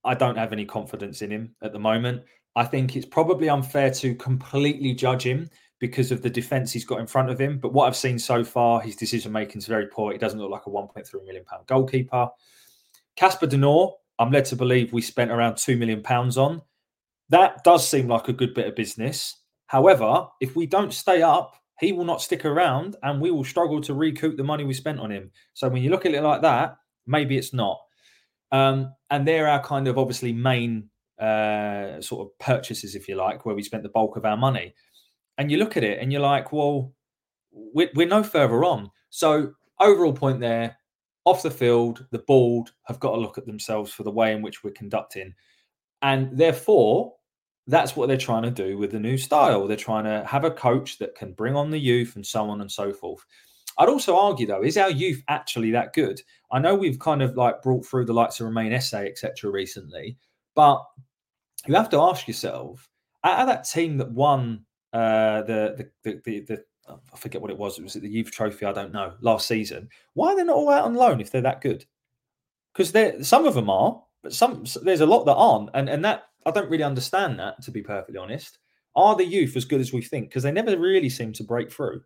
I 0.06 0.14
don't 0.14 0.38
have 0.38 0.54
any 0.54 0.66
confidence 0.66 1.22
in 1.22 1.32
him 1.32 1.56
at 1.62 1.74
the 1.74 1.80
moment. 1.80 2.24
I 2.56 2.64
think 2.64 2.96
it's 2.96 3.06
probably 3.06 3.50
unfair 3.50 3.92
to 3.92 4.16
completely 4.16 4.94
judge 4.94 5.24
him 5.24 5.50
because 5.80 6.12
of 6.12 6.22
the 6.22 6.30
defense 6.30 6.72
he's 6.72 6.86
got 6.86 7.00
in 7.00 7.08
front 7.08 7.30
of 7.30 7.40
him. 7.40 7.58
But 7.58 7.74
what 7.74 7.88
I've 7.88 7.96
seen 7.96 8.18
so 8.18 8.44
far, 8.44 8.80
his 8.80 8.96
decision 8.96 9.34
making 9.34 9.60
is 9.60 9.66
very 9.66 9.88
poor. 9.88 10.14
He 10.14 10.18
doesn't 10.18 10.40
look 10.40 10.52
like 10.52 10.66
a 10.66 10.70
1.3 10.70 11.26
million 11.26 11.44
pound 11.44 11.68
goalkeeper. 11.68 12.30
Casper 13.18 13.48
De 13.48 13.58
Norre, 13.58 13.94
I'm 14.24 14.32
led 14.32 14.46
to 14.46 14.56
believe 14.56 14.94
we 14.94 15.02
spent 15.02 15.32
around 15.32 15.58
two 15.58 15.76
million 15.76 16.02
pounds 16.02 16.38
on. 16.38 16.62
That 17.28 17.62
does 17.66 17.86
seem 17.86 18.08
like 18.08 18.30
a 18.30 18.34
good 18.34 18.54
bit 18.54 18.68
of 18.68 18.74
business. 18.74 19.38
However, 19.68 20.28
if 20.40 20.56
we 20.56 20.66
don't 20.66 20.94
stay 20.94 21.22
up, 21.22 21.58
he 21.82 21.92
will 21.92 22.06
not 22.06 22.22
stick 22.22 22.46
around 22.46 22.96
and 23.04 23.20
we 23.20 23.32
will 23.32 23.44
struggle 23.44 23.82
to 23.82 23.94
recoup 23.94 24.38
the 24.38 24.44
money 24.44 24.64
we 24.64 24.74
spent 24.74 25.02
on 25.02 25.12
him. 25.12 25.32
So 25.54 25.68
when 25.68 25.84
you 25.84 25.90
look 25.90 26.06
at 26.06 26.14
it 26.14 26.24
like 26.24 26.42
that, 26.42 26.78
maybe 27.06 27.38
it's 27.38 27.52
not. 27.52 27.82
Um, 28.54 28.94
and 29.10 29.28
they're 29.28 29.50
our 29.50 29.62
kind 29.62 29.90
of 29.90 29.98
obviously 29.98 30.32
main 30.32 30.90
uh, 31.20 32.00
sort 32.00 32.26
of 32.26 32.40
purchases, 32.40 32.96
if 32.96 33.10
you 33.10 33.16
like, 33.16 33.46
where 33.46 33.56
we 33.56 33.64
spent 33.64 33.84
the 33.84 33.90
bulk 33.90 34.16
of 34.16 34.24
our 34.24 34.38
money. 34.38 34.74
And 35.38 35.52
you 35.52 35.58
look 35.58 35.76
at 35.76 35.84
it 35.84 36.00
and 36.00 36.14
you're 36.14 36.22
like, 36.22 36.54
well, 36.54 36.94
we're, 37.52 37.90
we're 37.94 38.08
no 38.08 38.24
further 38.24 38.64
on. 38.64 38.90
So 39.10 39.52
overall 39.82 40.14
point 40.14 40.40
there, 40.40 40.78
off 41.26 41.44
the 41.44 41.52
field, 41.52 42.06
the 42.12 42.20
board 42.20 42.70
have 42.84 43.00
got 43.00 43.12
to 43.12 43.22
look 43.22 43.38
at 43.38 43.46
themselves 43.46 43.92
for 43.92 44.04
the 44.04 44.12
way 44.12 44.34
in 44.34 44.42
which 44.42 44.64
we're 44.64 44.72
conducting. 44.72 45.34
And 46.02 46.38
therefore, 46.38 47.14
that's 47.68 47.96
what 47.96 48.08
they're 48.08 48.18
trying 48.18 48.44
to 48.44 48.52
do 48.52 48.78
with 48.78 48.92
the 48.92 49.00
new 49.00 49.18
style. 49.18 49.68
They're 49.68 49.78
trying 49.78 50.04
to 50.04 50.26
have 50.28 50.44
a 50.44 50.52
coach 50.52 50.98
that 51.00 51.16
can 51.16 51.34
bring 51.34 51.56
on 51.56 51.72
the 51.72 51.80
youth 51.80 52.16
and 52.16 52.26
so 52.26 52.50
on 52.50 52.62
and 52.62 52.72
so 52.72 52.92
forth. 52.92 53.26
I'd 53.78 53.90
also 53.90 54.18
argue, 54.18 54.46
though, 54.46 54.64
is 54.64 54.78
our 54.78 54.92
youth 54.92 55.24
actually 55.30 55.72
that 55.72 55.94
good? 55.94 56.22
I 56.52 56.60
know 56.60 56.76
we've 56.76 57.00
kind 57.00 57.24
of 57.24 57.36
like 57.36 57.62
brought 57.62 57.86
through 57.86 58.06
the 58.06 58.14
likes 58.14 58.40
of 58.40 58.46
Romain 58.46 58.74
Esse, 58.74 58.94
etc., 58.94 59.50
recently, 59.50 60.18
but 60.56 60.84
you 61.68 61.74
have 61.74 61.90
to 61.90 62.02
ask 62.02 62.28
yourself 62.28 62.88
out 63.24 63.40
of 63.40 63.48
that 63.48 63.64
team 63.64 63.98
that 63.98 64.12
won 64.12 64.66
uh, 64.92 65.42
the, 65.44 65.90
the, 66.04 66.22
the, 66.24 66.40
the, 66.42 66.64
I 66.90 67.18
forget 67.18 67.42
what 67.42 67.52
it 67.52 67.58
was. 67.58 67.80
It 67.80 67.84
was 67.84 67.96
it 67.96 68.02
the 68.02 68.10
youth 68.10 68.32
trophy? 68.32 68.66
I 68.66 68.74
don't 68.74 68.92
know. 68.92 69.14
Last 69.22 69.48
season, 69.48 69.90
why 70.14 70.34
are 70.34 70.36
they 70.36 70.44
not 70.44 70.56
all 70.56 70.70
out 70.70 70.86
on 70.86 70.94
loan 70.94 71.22
if 71.22 71.32
they're 71.32 71.42
that 71.42 71.62
good? 71.62 71.86
because 72.74 72.92
they 72.92 73.22
some 73.22 73.46
of 73.46 73.54
them 73.54 73.70
are, 73.70 74.02
but 74.22 74.34
some 74.34 74.66
there's 74.84 75.02
a 75.02 75.06
lot 75.06 75.26
that 75.26 75.36
aren't, 75.36 75.70
and 75.74 75.90
and 75.90 76.04
that 76.04 76.24
I 76.46 76.52
don't 76.52 76.70
really 76.70 76.84
understand 76.84 77.40
that 77.40 77.62
to 77.64 77.72
be 77.72 77.82
perfectly 77.82 78.18
honest. 78.18 78.58
Are 78.96 79.16
the 79.16 79.26
youth 79.26 79.56
as 79.56 79.66
good 79.66 79.82
as 79.82 79.94
we 79.94 80.02
think? 80.02 80.30
Because 80.30 80.44
they 80.44 80.52
never 80.52 80.78
really 80.78 81.10
seem 81.10 81.34
to 81.34 81.44
break 81.44 81.72
through, 81.72 82.02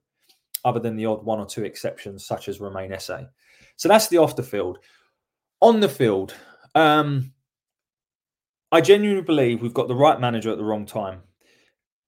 other 0.63 0.79
than 0.79 0.95
the 0.95 1.05
odd 1.05 1.23
one 1.23 1.39
or 1.39 1.45
two 1.45 1.65
exceptions, 1.65 2.25
such 2.25 2.47
as 2.47 2.61
Romain 2.61 2.93
Esse. 2.93 3.25
So 3.75 3.89
that's 3.89 4.07
the 4.07 4.17
off 4.17 4.35
the 4.35 4.43
field. 4.43 4.79
On 5.61 5.79
the 5.79 5.89
field, 5.89 6.33
um, 6.75 7.33
I 8.71 8.79
genuinely 8.79 9.23
believe 9.23 9.61
we've 9.61 9.73
got 9.73 9.87
the 9.87 9.95
right 9.95 10.19
manager 10.19 10.51
at 10.51 10.57
the 10.57 10.63
wrong 10.63 10.85
time. 10.85 11.23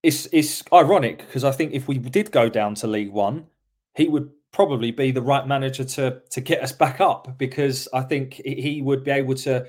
It's 0.01 0.27
it's 0.31 0.63
ironic 0.71 1.19
because 1.19 1.43
I 1.43 1.51
think 1.51 1.73
if 1.73 1.87
we 1.87 1.97
did 1.97 2.31
go 2.31 2.49
down 2.49 2.75
to 2.75 2.87
League 2.87 3.11
One, 3.11 3.47
he 3.95 4.07
would 4.07 4.29
probably 4.51 4.91
be 4.91 5.11
the 5.11 5.21
right 5.21 5.45
manager 5.45 5.83
to 5.83 6.21
to 6.29 6.41
get 6.41 6.63
us 6.63 6.71
back 6.71 7.01
up 7.01 7.37
because 7.37 7.87
I 7.93 8.01
think 8.01 8.33
he 8.45 8.81
would 8.81 9.03
be 9.03 9.11
able 9.11 9.35
to, 9.35 9.65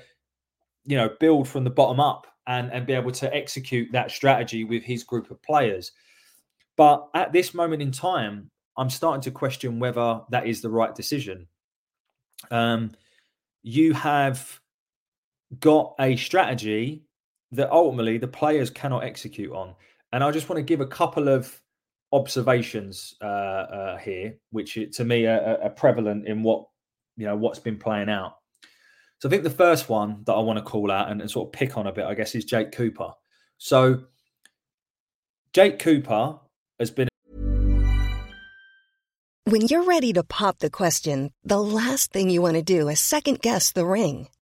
you 0.85 0.97
know, 0.97 1.09
build 1.19 1.47
from 1.47 1.63
the 1.63 1.69
bottom 1.69 1.99
up 1.99 2.27
and 2.47 2.71
and 2.71 2.87
be 2.87 2.93
able 2.93 3.11
to 3.11 3.33
execute 3.35 3.91
that 3.91 4.11
strategy 4.11 4.63
with 4.63 4.83
his 4.83 5.03
group 5.03 5.31
of 5.31 5.41
players. 5.43 5.91
But 6.77 7.09
at 7.13 7.33
this 7.33 7.53
moment 7.53 7.81
in 7.81 7.91
time, 7.91 8.49
I'm 8.77 8.89
starting 8.89 9.21
to 9.23 9.31
question 9.31 9.79
whether 9.79 10.21
that 10.29 10.47
is 10.47 10.61
the 10.61 10.69
right 10.69 10.95
decision. 10.95 11.47
Um, 12.49 12.91
you 13.63 13.93
have 13.93 14.59
got 15.59 15.93
a 15.99 16.15
strategy 16.15 17.03
that 17.51 17.71
ultimately 17.71 18.17
the 18.17 18.27
players 18.27 18.69
cannot 18.69 19.03
execute 19.03 19.51
on, 19.51 19.75
and 20.11 20.23
I 20.23 20.31
just 20.31 20.49
want 20.49 20.57
to 20.57 20.63
give 20.63 20.81
a 20.81 20.87
couple 20.87 21.27
of 21.29 21.61
observations 22.11 23.15
uh, 23.21 23.25
uh, 23.25 23.97
here, 23.97 24.35
which 24.51 24.77
to 24.93 25.05
me 25.05 25.25
are, 25.25 25.59
are, 25.63 25.69
prevalent 25.69 26.27
in 26.27 26.43
what 26.43 26.67
you 27.17 27.25
know 27.25 27.35
what's 27.35 27.59
been 27.59 27.77
playing 27.77 28.09
out. 28.09 28.35
So 29.19 29.29
I 29.29 29.31
think 29.31 29.43
the 29.43 29.49
first 29.49 29.87
one 29.87 30.23
that 30.25 30.33
I 30.33 30.39
want 30.39 30.57
to 30.57 30.63
call 30.63 30.91
out 30.91 31.09
and, 31.09 31.21
and 31.21 31.29
sort 31.29 31.47
of 31.47 31.53
pick 31.53 31.77
on 31.77 31.87
a 31.87 31.91
bit, 31.91 32.05
I 32.05 32.15
guess, 32.15 32.33
is 32.35 32.43
Jake 32.43 32.71
Cooper. 32.71 33.11
So 33.57 34.03
Jake 35.53 35.79
Cooper 35.79 36.39
has 36.79 36.91
been. 36.91 37.07
When 39.45 39.61
you're 39.67 39.83
ready 39.83 40.13
to 40.13 40.23
pop 40.23 40.59
the 40.59 40.69
question, 40.69 41.31
the 41.43 41.61
last 41.61 42.11
thing 42.11 42.29
you 42.29 42.41
want 42.41 42.55
to 42.55 42.61
do 42.61 42.87
is 42.87 42.99
second 42.99 43.41
guess 43.41 43.71
the 43.71 43.85
ring. 43.85 44.27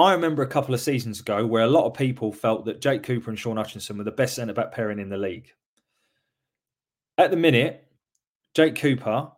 I 0.00 0.12
remember 0.14 0.42
a 0.42 0.48
couple 0.48 0.74
of 0.74 0.80
seasons 0.80 1.20
ago 1.20 1.46
where 1.46 1.64
a 1.64 1.70
lot 1.70 1.86
of 1.86 1.94
people 1.94 2.32
felt 2.32 2.64
that 2.64 2.80
Jake 2.80 3.02
Cooper 3.02 3.30
and 3.30 3.38
Shaun 3.38 3.56
Hutchinson 3.56 3.98
were 3.98 4.04
the 4.04 4.10
best 4.10 4.34
centre 4.34 4.54
back 4.54 4.72
pairing 4.72 4.98
in 4.98 5.08
the 5.08 5.16
league. 5.16 5.52
At 7.18 7.30
the 7.30 7.36
minute, 7.36 7.86
Jake 8.54 8.76
Cooper 8.76 9.30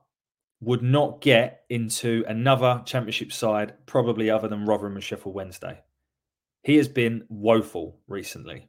would 0.61 0.83
not 0.83 1.21
get 1.21 1.65
into 1.69 2.25
another 2.29 2.83
championship 2.87 3.33
side, 3.33 3.75
probably 3.87 4.31
other 4.31 4.47
than 4.47 4.65
Rotherham 4.65 4.95
and 4.95 5.03
Sheffield 5.03 5.35
Wednesday. 5.35 5.81
He 6.63 6.77
has 6.77 6.87
been 6.87 7.25
woeful 7.29 7.99
recently. 8.07 8.69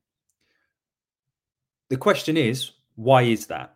The 1.89 1.97
question 1.97 2.37
is, 2.37 2.71
why 2.95 3.21
is 3.23 3.47
that? 3.47 3.75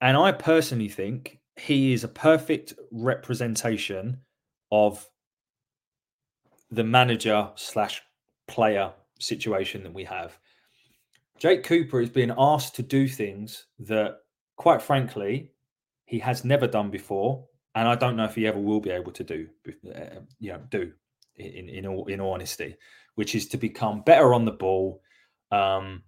And 0.00 0.16
I 0.16 0.32
personally 0.32 0.88
think 0.88 1.40
he 1.56 1.92
is 1.92 2.04
a 2.04 2.08
perfect 2.08 2.72
representation 2.90 4.20
of 4.72 5.06
the 6.70 6.84
manager 6.84 7.50
slash 7.56 8.02
player 8.48 8.92
situation 9.18 9.82
that 9.82 9.94
we 9.94 10.04
have. 10.04 10.38
Jake 11.38 11.64
Cooper 11.64 12.00
is 12.00 12.10
being 12.10 12.32
asked 12.36 12.74
to 12.76 12.82
do 12.82 13.08
things 13.08 13.66
that, 13.78 14.18
quite 14.56 14.80
frankly, 14.80 15.52
he 16.06 16.18
has 16.20 16.44
never 16.44 16.66
done 16.66 16.90
before, 16.90 17.46
and 17.74 17.86
I 17.86 17.94
don't 17.94 18.16
know 18.16 18.24
if 18.24 18.34
he 18.34 18.46
ever 18.46 18.58
will 18.58 18.80
be 18.80 18.90
able 18.90 19.12
to 19.12 19.24
do. 19.24 19.48
Uh, 19.94 20.20
you 20.38 20.52
know, 20.52 20.60
do 20.70 20.92
in 21.36 21.68
in 21.68 21.86
all 21.86 22.06
in 22.06 22.20
all 22.20 22.32
honesty, 22.32 22.76
which 23.16 23.34
is 23.34 23.48
to 23.48 23.58
become 23.58 24.02
better 24.02 24.32
on 24.32 24.44
the 24.44 24.52
ball, 24.52 25.02
um, 25.50 26.02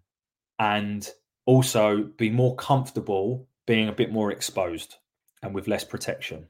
and 0.59 1.11
also 1.45 2.05
be 2.17 2.31
more 2.31 2.55
comfortable 2.57 3.49
being 3.67 3.89
a 3.89 3.93
bit 3.93 4.11
more 4.11 4.33
exposed 4.33 4.97
and 5.43 5.55
with 5.55 5.69
less 5.69 5.85
protection. 5.85 6.49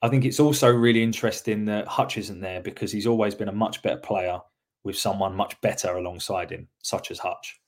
I 0.00 0.08
think 0.08 0.24
it's 0.24 0.40
also 0.40 0.70
really 0.70 1.02
interesting 1.02 1.64
that 1.66 1.88
Hutch 1.88 2.18
isn't 2.18 2.40
there 2.40 2.60
because 2.60 2.92
he's 2.92 3.06
always 3.06 3.34
been 3.34 3.48
a 3.48 3.52
much 3.52 3.82
better 3.82 4.00
player 4.00 4.38
with 4.84 4.96
someone 4.96 5.34
much 5.34 5.60
better 5.60 5.96
alongside 5.96 6.50
him, 6.50 6.68
such 6.82 7.10
as 7.10 7.18
Hutch. 7.18 7.60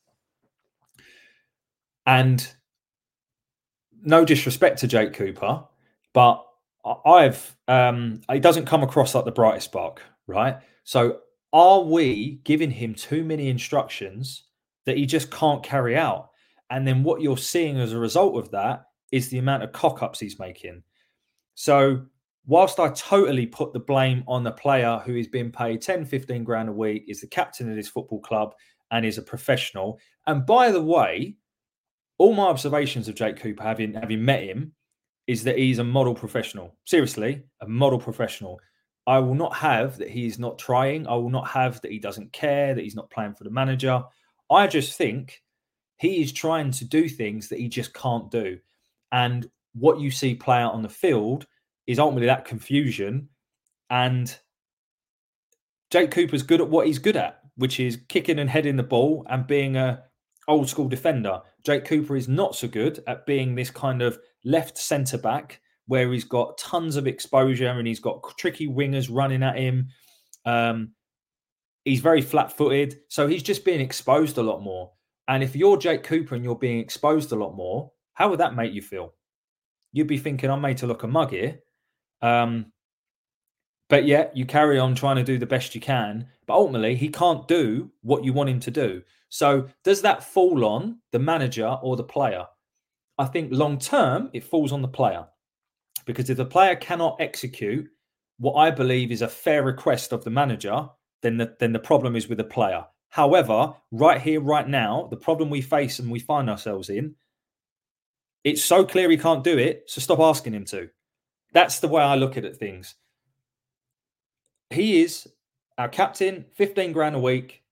And 2.07 2.47
no 4.03 4.25
disrespect 4.25 4.79
to 4.81 4.87
Jake 4.87 5.13
Cooper, 5.13 5.65
but 6.13 6.45
I've 7.05 7.57
um 7.69 8.23
he 8.31 8.41
doesn't 8.41 8.65
come 8.65 8.83
across 8.83 9.15
like 9.15 9.25
the 9.25 9.33
brightest 9.33 9.67
spark, 9.67 10.03
right? 10.27 10.57
So 10.85 11.19
are 11.53 11.81
we 11.83 12.41
giving 12.45 12.71
him 12.71 12.95
too 12.95 13.25
many 13.25 13.49
instructions 13.49 14.45
that 14.87 14.97
he 14.97 15.05
just 15.05 15.31
can't 15.31 15.63
carry 15.63 15.97
out? 15.97 16.31
And 16.71 16.87
then 16.87 17.03
what 17.03 17.21
you're 17.21 17.37
seeing 17.37 17.79
as 17.79 17.93
a 17.93 17.99
result 17.99 18.37
of 18.37 18.51
that 18.53 18.87
is 19.11 19.29
the 19.29 19.39
amount 19.39 19.65
of 19.65 19.73
cock 19.73 20.03
ups 20.03 20.21
he's 20.21 20.39
making. 20.39 20.83
So 21.55 22.07
whilst 22.47 22.81
I 22.81 22.91
totally 22.91 23.47
put 23.47 23.73
the 23.73 23.81
blame 23.81 24.25
on 24.27 24.45
the 24.45 24.53
player 24.53 25.01
who 25.05 25.15
is 25.15 25.29
being 25.29 25.53
paid 25.53 25.83
10, 25.83 26.05
15 26.05 26.45
grand 26.45 26.69
a 26.69 26.73
week, 26.73 27.05
is 27.09 27.21
the 27.21 27.27
captain 27.27 27.71
of 27.71 27.77
this 27.77 27.89
football 27.89 28.21
club, 28.21 28.55
and 28.91 29.07
is 29.07 29.19
a 29.19 29.23
professional. 29.23 29.99
And 30.27 30.45
by 30.45 30.71
the 30.71 30.83
way, 30.83 31.37
all 32.19 32.35
my 32.35 32.45
observations 32.45 33.09
of 33.09 33.15
Jake 33.15 33.37
Cooper, 33.37 33.63
having 33.63 33.95
having 33.95 34.25
met 34.25 34.43
him, 34.43 34.73
is 35.27 35.45
that 35.45 35.59
he's 35.59 35.79
a 35.79 35.85
model 35.85 36.15
professional. 36.15 36.77
Seriously, 36.85 37.43
a 37.61 37.69
model 37.69 37.99
professional. 37.99 38.61
I 39.07 39.19
will 39.19 39.35
not 39.35 39.55
have 39.55 39.97
that 39.99 40.11
he 40.11 40.27
is 40.27 40.39
not 40.39 40.59
trying. 40.59 41.07
I 41.07 41.15
will 41.15 41.31
not 41.31 41.49
have 41.49 41.81
that 41.81 41.91
he 41.91 41.99
doesn't 41.99 42.33
care, 42.33 42.75
that 42.75 42.83
he's 42.83 42.95
not 42.95 43.11
playing 43.11 43.35
for 43.35 43.45
the 43.45 43.51
manager. 43.51 44.03
I 44.51 44.67
just 44.67 44.99
think 44.99 45.43
he 45.97 46.23
is 46.23 46.33
trying 46.33 46.73
to 46.73 46.85
do 46.85 47.09
things 47.09 47.49
that 47.49 47.59
he 47.59 47.69
just 47.69 47.95
can't 47.95 48.31
do. 48.31 48.59
And 49.13 49.49
what 49.75 50.01
you 50.01 50.11
see 50.11 50.35
play 50.35 50.59
out 50.59 50.75
on 50.75 50.83
the 50.83 50.89
field 50.89 51.47
is 51.87 51.99
ultimately 51.99 52.27
that 52.27 52.45
confusion. 52.45 53.29
And 53.89 54.35
Jake 55.91 56.11
Cooper's 56.11 56.43
good 56.43 56.61
at 56.61 56.69
what 56.69 56.87
he's 56.87 56.99
good 56.99 57.17
at, 57.17 57.41
which 57.57 57.81
is 57.81 57.99
kicking 58.09 58.39
and 58.39 58.49
heading 58.49 58.77
the 58.77 58.83
ball 58.83 59.27
and 59.29 59.47
being 59.47 59.77
a 59.77 60.05
old 60.49 60.69
school 60.69 60.89
defender. 60.89 61.41
Jake 61.65 61.85
Cooper 61.85 62.17
is 62.17 62.29
not 62.29 62.55
so 62.55 62.69
good 62.69 63.03
at 63.07 63.27
being 63.27 63.55
this 63.55 63.71
kind 63.71 64.03
of 64.03 64.19
left 64.45 64.79
centre 64.79 65.19
back 65.19 65.61
where 65.87 66.13
he's 66.13 66.25
got 66.25 66.57
tons 66.59 66.97
of 66.97 67.07
exposure 67.07 67.69
and 67.69 67.87
he's 67.87 68.01
got 68.01 68.23
tricky 68.39 68.69
wingers 68.69 69.09
running 69.11 69.43
at 69.43 69.59
him. 69.59 69.89
Um, 70.45 70.93
he's 71.85 72.01
very 72.01 72.23
flat 72.23 72.57
footed. 72.57 73.01
So 73.09 73.27
he's 73.27 73.43
just 73.43 73.65
being 73.65 73.81
exposed 73.81 74.39
a 74.39 74.43
lot 74.43 74.63
more. 74.63 74.93
And 75.27 75.43
if 75.43 75.57
you're 75.57 75.77
Jake 75.77 76.05
Cooper 76.05 76.35
and 76.35 76.45
you're 76.45 76.57
being 76.57 76.79
exposed 76.79 77.33
a 77.33 77.37
lot 77.37 77.55
more, 77.55 77.93
how 78.15 78.31
would 78.31 78.41
that 78.41 78.55
make 78.55 78.73
you 78.73 78.83
feel? 78.83 79.15
You'd 79.93 80.07
be 80.07 80.19
thinking, 80.19 80.51
I'm 80.51 80.61
made 80.61 80.79
to 80.79 80.87
look 80.87 81.03
a 81.03 81.09
mug 81.09 81.31
here. 81.31 81.61
Um, 82.23 82.73
but 83.89 84.05
yet 84.07 84.37
you 84.37 84.47
carry 84.47 84.79
on 84.79 84.95
trying 84.95 85.17
to 85.17 85.25
do 85.25 85.37
the 85.37 85.47
best 85.47 85.75
you 85.75 85.81
can. 85.81 86.29
But 86.47 86.55
ultimately, 86.55 86.95
he 86.95 87.09
can't 87.09 87.47
do 87.49 87.91
what 88.03 88.25
you 88.25 88.33
want 88.33 88.51
him 88.51 88.61
to 88.61 88.71
do. 88.71 89.03
So 89.29 89.69
does 89.85 90.03
that 90.03 90.25
fall 90.25 90.65
on 90.65 91.01
the 91.13 91.19
manager 91.19 91.79
or 91.83 91.97
the 91.97 92.05
player? 92.05 92.47
I 93.19 93.27
think 93.27 93.51
long 93.53 93.79
term, 93.79 94.31
it 94.33 94.45
falls 94.45 94.73
on 94.73 94.83
the 94.83 94.89
player. 94.89 95.27
Because 96.07 96.31
if 96.31 96.37
the 96.37 96.45
player 96.45 96.77
cannot 96.77 97.21
execute 97.21 97.89
what 98.39 98.55
I 98.55 98.71
believe 98.71 99.13
is 99.13 99.23
a 99.23 99.29
fair 99.29 99.63
request 99.63 100.13
of 100.13 100.25
the 100.25 100.31
manager, 100.31 100.89
then 101.23 101.37
the, 101.37 101.55
then 101.59 101.73
the 101.73 101.79
problem 101.79 102.17
is 102.17 102.29
with 102.29 102.39
the 102.39 102.45
player. 102.45 102.87
However, 103.11 103.75
right 103.91 104.21
here, 104.21 104.41
right 104.41 104.67
now, 104.67 105.09
the 105.11 105.17
problem 105.17 105.51
we 105.51 105.61
face 105.61 105.99
and 105.99 106.11
we 106.11 106.21
find 106.21 106.49
ourselves 106.49 106.89
in, 106.89 107.17
it's 108.45 108.65
so 108.65 108.85
clear 108.85 109.11
he 109.11 109.19
can't 109.19 109.45
do 109.45 109.59
it. 109.59 109.85
So 109.89 110.01
stop 110.01 110.21
asking 110.21 110.55
him 110.55 110.65
to. 110.67 110.89
That's 111.53 111.81
the 111.81 111.89
way 111.89 112.03
I 112.03 112.15
look 112.15 112.37
at 112.37 112.45
it, 112.45 112.57
things. 112.57 112.95
He 114.71 115.03
is 115.03 115.29
our 115.79 115.89
captain, 115.89 116.45
15 116.55 116.93
grand 116.93 117.17
a 117.17 117.19
week, 117.19 117.63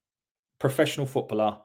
professional 0.59 1.05
footballer. 1.05 1.57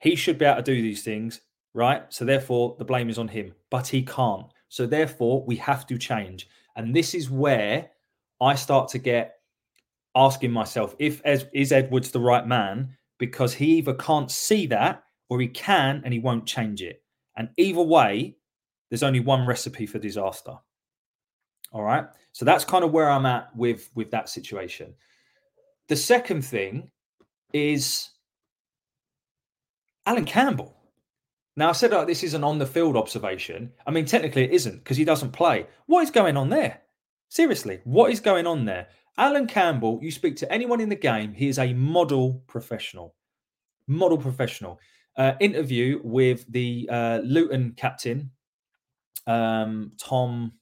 He 0.00 0.16
should 0.16 0.38
be 0.38 0.44
able 0.44 0.56
to 0.56 0.62
do 0.62 0.82
these 0.82 1.02
things, 1.02 1.40
right? 1.72 2.02
So 2.10 2.24
therefore, 2.24 2.76
the 2.78 2.84
blame 2.84 3.08
is 3.08 3.18
on 3.18 3.28
him, 3.28 3.54
but 3.70 3.86
he 3.88 4.02
can't. 4.02 4.46
So 4.68 4.86
therefore, 4.86 5.44
we 5.46 5.56
have 5.56 5.86
to 5.86 5.96
change. 5.96 6.48
And 6.76 6.94
this 6.94 7.14
is 7.14 7.30
where 7.30 7.90
I 8.40 8.54
start 8.54 8.88
to 8.90 8.98
get 8.98 9.36
asking 10.14 10.50
myself 10.50 10.94
if 10.98 11.22
is 11.24 11.72
Edwards 11.72 12.10
the 12.10 12.20
right 12.20 12.46
man 12.46 12.96
because 13.18 13.54
he 13.54 13.78
either 13.78 13.94
can't 13.94 14.30
see 14.30 14.66
that 14.66 15.02
or 15.30 15.40
he 15.40 15.48
can 15.48 16.02
and 16.04 16.12
he 16.12 16.20
won't 16.20 16.46
change 16.46 16.82
it. 16.82 17.02
And 17.36 17.48
either 17.56 17.80
way, 17.80 18.36
there's 18.90 19.02
only 19.02 19.20
one 19.20 19.46
recipe 19.46 19.86
for 19.86 19.98
disaster. 19.98 20.58
All 21.72 21.82
right. 21.82 22.06
So 22.32 22.44
that's 22.44 22.64
kind 22.64 22.84
of 22.84 22.92
where 22.92 23.10
I'm 23.10 23.26
at 23.26 23.54
with 23.56 23.90
with 23.94 24.10
that 24.10 24.28
situation. 24.28 24.94
The 25.88 25.96
second 25.96 26.42
thing 26.42 26.90
is 27.52 28.10
Allan 30.04 30.24
Campbell. 30.24 30.76
Now 31.56 31.70
I 31.70 31.72
said 31.72 31.92
oh, 31.92 32.04
this 32.04 32.22
is 32.22 32.34
an 32.34 32.44
on 32.44 32.58
the 32.58 32.66
field 32.66 32.96
observation. 32.96 33.72
I 33.86 33.90
mean, 33.90 34.04
technically 34.04 34.44
it 34.44 34.50
isn't 34.52 34.78
because 34.78 34.96
he 34.96 35.04
doesn't 35.04 35.32
play. 35.32 35.66
What 35.86 36.02
is 36.02 36.10
going 36.10 36.36
on 36.36 36.50
there? 36.50 36.82
Seriously, 37.28 37.80
what 37.84 38.10
is 38.10 38.20
going 38.20 38.46
on 38.46 38.64
there? 38.64 38.88
Allan 39.18 39.46
Campbell, 39.46 39.98
you 40.02 40.10
speak 40.10 40.36
to 40.36 40.52
anyone 40.52 40.80
in 40.80 40.88
the 40.88 40.96
game, 40.96 41.32
he 41.32 41.48
is 41.48 41.58
a 41.58 41.72
model 41.72 42.42
professional. 42.46 43.14
Model 43.88 44.18
professional. 44.18 44.78
Uh, 45.16 45.32
interview 45.40 45.98
with 46.04 46.44
the 46.52 46.86
uh, 46.92 47.20
Luton 47.24 47.72
captain, 47.76 48.30
um, 49.26 49.92
Tom. 49.98 50.52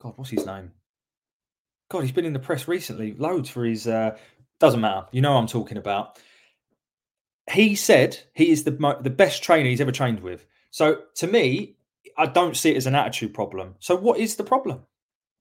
God, 0.00 0.14
what's 0.16 0.30
his 0.30 0.46
name? 0.46 0.72
God, 1.90 2.00
he's 2.00 2.12
been 2.12 2.24
in 2.24 2.32
the 2.32 2.38
press 2.38 2.68
recently, 2.68 3.14
loads 3.14 3.50
for 3.50 3.64
his. 3.64 3.86
Uh, 3.86 4.16
doesn't 4.60 4.80
matter. 4.80 5.06
You 5.12 5.20
know 5.20 5.36
I'm 5.36 5.46
talking 5.46 5.78
about. 5.78 6.18
He 7.50 7.74
said 7.74 8.18
he 8.34 8.50
is 8.50 8.64
the 8.64 8.98
the 9.00 9.10
best 9.10 9.42
trainer 9.42 9.68
he's 9.68 9.80
ever 9.80 9.92
trained 9.92 10.20
with. 10.20 10.44
So 10.70 11.02
to 11.16 11.26
me, 11.26 11.76
I 12.16 12.26
don't 12.26 12.56
see 12.56 12.72
it 12.72 12.76
as 12.76 12.86
an 12.86 12.94
attitude 12.94 13.32
problem. 13.32 13.76
So 13.78 13.96
what 13.96 14.18
is 14.18 14.36
the 14.36 14.44
problem? 14.44 14.82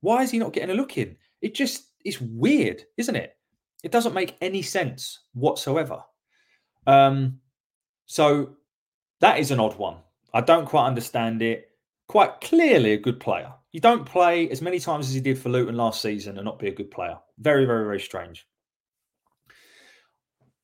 Why 0.01 0.23
is 0.23 0.31
he 0.31 0.39
not 0.39 0.53
getting 0.53 0.69
a 0.69 0.79
look 0.79 0.97
in? 0.97 1.17
It 1.41 1.53
just 1.53 1.87
it's 2.05 2.21
weird, 2.21 2.83
isn't 2.95 3.15
it? 3.15 3.35
It 3.83 3.91
doesn't 3.91 4.13
make 4.13 4.37
any 4.41 4.61
sense 4.61 5.19
whatsoever. 5.33 6.03
Um, 6.85 7.39
so 8.05 8.55
that 9.19 9.39
is 9.39 9.51
an 9.51 9.59
odd 9.59 9.77
one. 9.77 9.97
I 10.33 10.41
don't 10.41 10.65
quite 10.65 10.87
understand 10.87 11.41
it. 11.41 11.69
Quite 12.07 12.41
clearly 12.41 12.93
a 12.93 12.97
good 12.97 13.19
player. 13.19 13.53
You 13.71 13.81
don't 13.81 14.05
play 14.05 14.49
as 14.49 14.61
many 14.61 14.79
times 14.79 15.07
as 15.07 15.13
he 15.13 15.21
did 15.21 15.37
for 15.37 15.49
Luton 15.49 15.75
last 15.75 16.01
season 16.01 16.37
and 16.37 16.45
not 16.45 16.59
be 16.59 16.67
a 16.67 16.73
good 16.73 16.89
player. 16.89 17.17
Very, 17.37 17.65
very, 17.65 17.83
very 17.83 17.99
strange. 17.99 18.47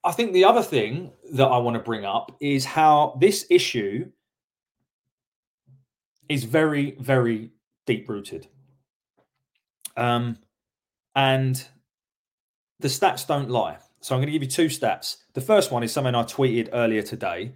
I 0.03 0.11
think 0.11 0.33
the 0.33 0.45
other 0.45 0.61
thing 0.61 1.11
that 1.33 1.47
I 1.47 1.57
want 1.57 1.75
to 1.75 1.83
bring 1.83 2.05
up 2.05 2.35
is 2.41 2.65
how 2.65 3.17
this 3.21 3.45
issue 3.49 4.09
is 6.27 6.43
very, 6.43 6.95
very 6.99 7.51
deep 7.85 8.09
rooted. 8.09 8.47
Um, 9.95 10.39
and 11.15 11.63
the 12.79 12.87
stats 12.87 13.25
don't 13.27 13.49
lie. 13.49 13.77
So 14.01 14.13
I'm 14.13 14.19
going 14.19 14.27
to 14.27 14.33
give 14.33 14.43
you 14.43 14.49
two 14.49 14.65
stats. 14.65 15.17
The 15.33 15.41
first 15.41 15.71
one 15.71 15.83
is 15.83 15.93
something 15.93 16.15
I 16.15 16.23
tweeted 16.23 16.69
earlier 16.73 17.01
today. 17.01 17.53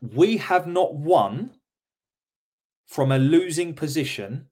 We 0.00 0.36
have 0.36 0.66
not 0.66 0.94
won 0.94 1.54
from 2.86 3.10
a 3.10 3.18
losing 3.18 3.74
position 3.74 4.48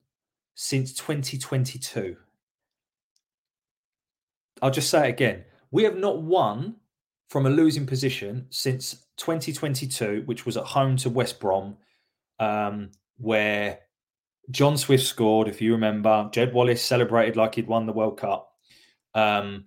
since 0.54 0.92
2022. 0.94 2.16
I'll 4.62 4.70
just 4.70 4.90
say 4.90 5.06
it 5.06 5.10
again. 5.10 5.44
We 5.70 5.84
have 5.84 5.96
not 5.96 6.22
won 6.22 6.76
from 7.28 7.46
a 7.46 7.50
losing 7.50 7.86
position 7.86 8.46
since 8.50 9.06
2022, 9.16 10.22
which 10.26 10.44
was 10.44 10.56
at 10.56 10.64
home 10.64 10.96
to 10.98 11.10
West 11.10 11.40
Brom, 11.40 11.76
um, 12.38 12.90
where 13.18 13.78
John 14.50 14.76
Swift 14.76 15.04
scored, 15.04 15.48
if 15.48 15.60
you 15.62 15.72
remember. 15.72 16.28
Jed 16.32 16.52
Wallace 16.52 16.82
celebrated 16.82 17.36
like 17.36 17.54
he'd 17.54 17.68
won 17.68 17.86
the 17.86 17.92
World 17.92 18.18
Cup. 18.18 18.52
Um, 19.14 19.66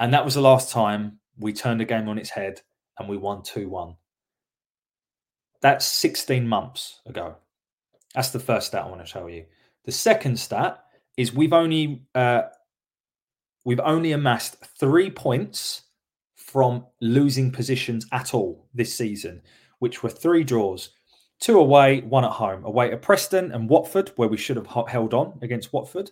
and 0.00 0.14
that 0.14 0.24
was 0.24 0.34
the 0.34 0.40
last 0.40 0.70
time 0.70 1.18
we 1.38 1.52
turned 1.52 1.80
the 1.80 1.84
game 1.84 2.08
on 2.08 2.18
its 2.18 2.30
head 2.30 2.60
and 2.98 3.08
we 3.08 3.16
won 3.16 3.42
2 3.42 3.68
1. 3.68 3.94
That's 5.60 5.86
16 5.86 6.46
months 6.46 7.00
ago. 7.06 7.36
That's 8.14 8.30
the 8.30 8.40
first 8.40 8.68
stat 8.68 8.84
I 8.84 8.88
want 8.88 9.00
to 9.00 9.06
show 9.06 9.26
you. 9.26 9.46
The 9.88 9.92
second 9.92 10.38
stat 10.38 10.84
is 11.16 11.32
we've 11.32 11.54
only 11.54 12.02
uh, 12.14 12.42
we've 13.64 13.80
only 13.80 14.12
amassed 14.12 14.56
three 14.78 15.08
points 15.08 15.84
from 16.36 16.84
losing 17.00 17.50
positions 17.50 18.06
at 18.12 18.34
all 18.34 18.68
this 18.74 18.94
season, 18.94 19.40
which 19.78 20.02
were 20.02 20.10
three 20.10 20.44
draws 20.44 20.90
two 21.40 21.58
away, 21.58 22.02
one 22.02 22.26
at 22.26 22.32
home. 22.32 22.66
Away 22.66 22.90
to 22.90 22.98
Preston 22.98 23.50
and 23.52 23.66
Watford, 23.66 24.12
where 24.16 24.28
we 24.28 24.36
should 24.36 24.56
have 24.56 24.66
held 24.66 25.14
on 25.14 25.38
against 25.40 25.72
Watford 25.72 26.10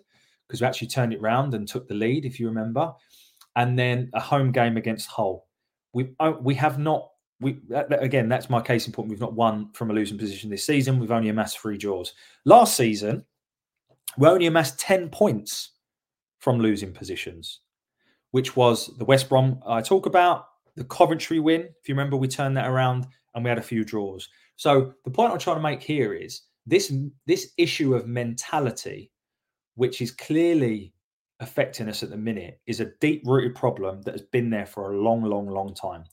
because 0.48 0.62
we 0.62 0.66
actually 0.66 0.88
turned 0.88 1.12
it 1.12 1.20
round 1.20 1.52
and 1.52 1.68
took 1.68 1.86
the 1.86 1.92
lead, 1.92 2.24
if 2.24 2.40
you 2.40 2.46
remember. 2.46 2.94
And 3.56 3.78
then 3.78 4.08
a 4.14 4.20
home 4.20 4.52
game 4.52 4.78
against 4.78 5.06
Hull. 5.06 5.46
We 5.92 6.14
oh, 6.18 6.38
we 6.40 6.54
have 6.54 6.78
not. 6.78 7.10
We 7.40 7.58
again, 7.70 8.30
that's 8.30 8.48
my 8.48 8.62
case 8.62 8.86
in 8.86 8.94
point. 8.94 9.10
We've 9.10 9.20
not 9.20 9.34
won 9.34 9.70
from 9.74 9.90
a 9.90 9.92
losing 9.92 10.16
position 10.16 10.48
this 10.48 10.64
season. 10.64 10.98
We've 10.98 11.12
only 11.12 11.28
amassed 11.28 11.58
three 11.58 11.76
draws. 11.76 12.14
Last 12.46 12.74
season, 12.74 13.22
we 14.18 14.28
only 14.28 14.46
amassed 14.46 14.78
ten 14.78 15.08
points 15.08 15.72
from 16.38 16.58
losing 16.58 16.92
positions, 16.92 17.60
which 18.30 18.56
was 18.56 18.96
the 18.98 19.04
West 19.04 19.28
Brom 19.28 19.60
I 19.66 19.80
talk 19.80 20.06
about, 20.06 20.46
the 20.76 20.84
Coventry 20.84 21.40
win. 21.40 21.62
If 21.62 21.88
you 21.88 21.94
remember, 21.94 22.16
we 22.16 22.28
turned 22.28 22.56
that 22.56 22.68
around 22.68 23.06
and 23.34 23.44
we 23.44 23.48
had 23.48 23.58
a 23.58 23.62
few 23.62 23.84
draws. 23.84 24.28
So 24.56 24.94
the 25.04 25.10
point 25.10 25.32
I'm 25.32 25.38
trying 25.38 25.56
to 25.56 25.62
make 25.62 25.82
here 25.82 26.14
is 26.14 26.42
this 26.66 26.92
this 27.26 27.52
issue 27.58 27.94
of 27.94 28.06
mentality, 28.06 29.10
which 29.74 30.00
is 30.00 30.10
clearly 30.10 30.92
affecting 31.40 31.88
us 31.88 32.02
at 32.02 32.10
the 32.10 32.16
minute, 32.16 32.60
is 32.66 32.80
a 32.80 32.92
deep 33.00 33.22
rooted 33.26 33.54
problem 33.54 34.02
that 34.02 34.12
has 34.14 34.22
been 34.22 34.50
there 34.50 34.66
for 34.66 34.92
a 34.92 34.98
long, 34.98 35.22
long, 35.22 35.48
long 35.48 35.74
time, 35.74 36.04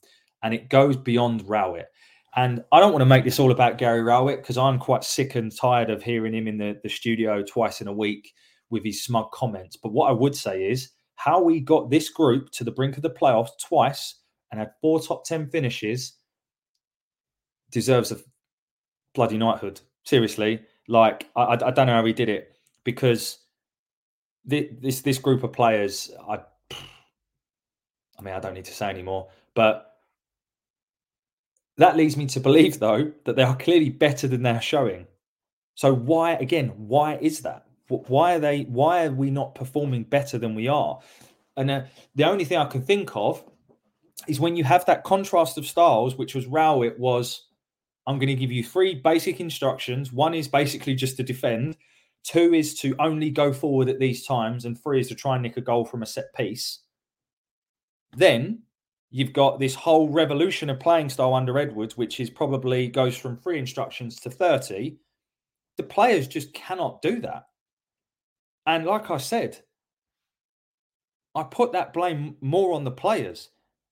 and 0.43 0.53
it 0.53 0.69
goes 0.69 0.97
beyond 0.97 1.47
Rowett. 1.47 1.87
And 2.35 2.63
I 2.71 2.79
don't 2.79 2.91
want 2.91 3.01
to 3.01 3.07
make 3.07 3.23
this 3.23 3.39
all 3.39 3.51
about 3.51 3.77
Gary 3.77 4.01
Rowett 4.01 4.41
because 4.41 4.57
I'm 4.57 4.79
quite 4.79 5.03
sick 5.03 5.35
and 5.35 5.55
tired 5.55 5.89
of 5.89 6.01
hearing 6.01 6.33
him 6.33 6.47
in 6.47 6.57
the, 6.57 6.79
the 6.81 6.89
studio 6.89 7.43
twice 7.43 7.79
in 7.79 7.87
a 7.87 7.93
week 7.93 8.33
with 8.69 8.83
his 8.83 9.03
smug 9.03 9.31
comments. 9.31 9.77
But 9.77 9.91
what 9.91 10.09
I 10.09 10.13
would 10.13 10.35
say 10.35 10.69
is 10.69 10.89
how 11.15 11.41
we 11.41 11.59
got 11.59 11.91
this 11.91 12.09
group 12.09 12.49
to 12.51 12.63
the 12.63 12.71
brink 12.71 12.97
of 12.97 13.03
the 13.03 13.09
playoffs 13.09 13.51
twice 13.63 14.15
and 14.51 14.59
had 14.59 14.71
four 14.81 14.99
top 14.99 15.25
10 15.25 15.49
finishes 15.49 16.13
deserves 17.71 18.11
a 18.11 18.17
bloody 19.13 19.37
knighthood. 19.37 19.81
Seriously, 20.03 20.59
like 20.87 21.29
I, 21.35 21.53
I 21.53 21.71
don't 21.71 21.87
know 21.87 21.93
how 21.93 22.05
he 22.05 22.13
did 22.13 22.29
it 22.29 22.55
because 22.83 23.39
this 24.43 25.01
this 25.01 25.17
group 25.17 25.43
of 25.43 25.53
players, 25.53 26.11
I, 26.27 26.39
I 26.71 28.21
mean, 28.21 28.33
I 28.33 28.39
don't 28.39 28.53
need 28.53 28.65
to 28.65 28.73
say 28.73 28.89
anymore, 28.89 29.29
but 29.55 29.92
that 31.77 31.97
leads 31.97 32.17
me 32.17 32.27
to 32.27 32.39
believe 32.39 32.79
though 32.79 33.11
that 33.25 33.35
they 33.35 33.43
are 33.43 33.55
clearly 33.57 33.89
better 33.89 34.27
than 34.27 34.43
they're 34.43 34.61
showing. 34.61 35.07
So 35.75 35.93
why 35.93 36.33
again? 36.33 36.69
Why 36.77 37.17
is 37.21 37.41
that? 37.41 37.65
Why 37.87 38.35
are 38.35 38.39
they? 38.39 38.63
Why 38.63 39.05
are 39.05 39.11
we 39.11 39.29
not 39.29 39.55
performing 39.55 40.03
better 40.03 40.37
than 40.37 40.55
we 40.55 40.67
are? 40.67 40.99
And 41.57 41.69
uh, 41.69 41.83
the 42.15 42.25
only 42.25 42.45
thing 42.45 42.57
I 42.57 42.65
can 42.65 42.81
think 42.81 43.15
of 43.15 43.43
is 44.27 44.39
when 44.39 44.55
you 44.55 44.63
have 44.63 44.85
that 44.85 45.03
contrast 45.03 45.57
of 45.57 45.65
styles, 45.65 46.15
which 46.15 46.35
was 46.35 46.47
Rowett 46.47 46.97
was 46.99 47.47
I'm 48.07 48.19
going 48.19 48.27
to 48.27 48.35
give 48.35 48.51
you 48.51 48.63
three 48.63 48.95
basic 48.95 49.39
instructions. 49.39 50.11
One 50.11 50.33
is 50.33 50.47
basically 50.47 50.95
just 50.95 51.17
to 51.17 51.23
defend. 51.23 51.77
Two 52.23 52.53
is 52.53 52.73
to 52.79 52.95
only 52.99 53.29
go 53.29 53.51
forward 53.51 53.89
at 53.89 53.99
these 53.99 54.25
times, 54.25 54.65
and 54.65 54.81
three 54.81 54.99
is 54.99 55.09
to 55.09 55.15
try 55.15 55.35
and 55.35 55.43
nick 55.43 55.57
a 55.57 55.61
goal 55.61 55.85
from 55.85 56.03
a 56.03 56.05
set 56.05 56.33
piece. 56.33 56.79
Then 58.15 58.63
you've 59.13 59.31
got 59.31 59.59
this 59.59 59.75
whole 59.75 60.09
revolution 60.09 60.69
of 60.69 60.81
playing 60.81 61.09
style 61.09 61.33
under 61.33 61.57
Edwards, 61.57 61.95
which 61.95 62.19
is 62.19 62.29
probably 62.29 62.89
goes 62.89 63.15
from 63.15 63.37
three 63.37 63.59
instructions 63.59 64.19
to 64.19 64.29
30. 64.29 64.97
The 65.77 65.83
players 65.83 66.27
just 66.27 66.53
cannot 66.53 67.01
do 67.01 67.21
that. 67.21 67.47
And 68.65 68.85
like 68.85 69.09
I 69.09 69.17
said, 69.17 69.61
I 71.33 71.43
put 71.43 71.71
that 71.71 71.93
blame 71.93 72.35
more 72.41 72.73
on 72.73 72.83
the 72.83 72.91
players 72.91 73.49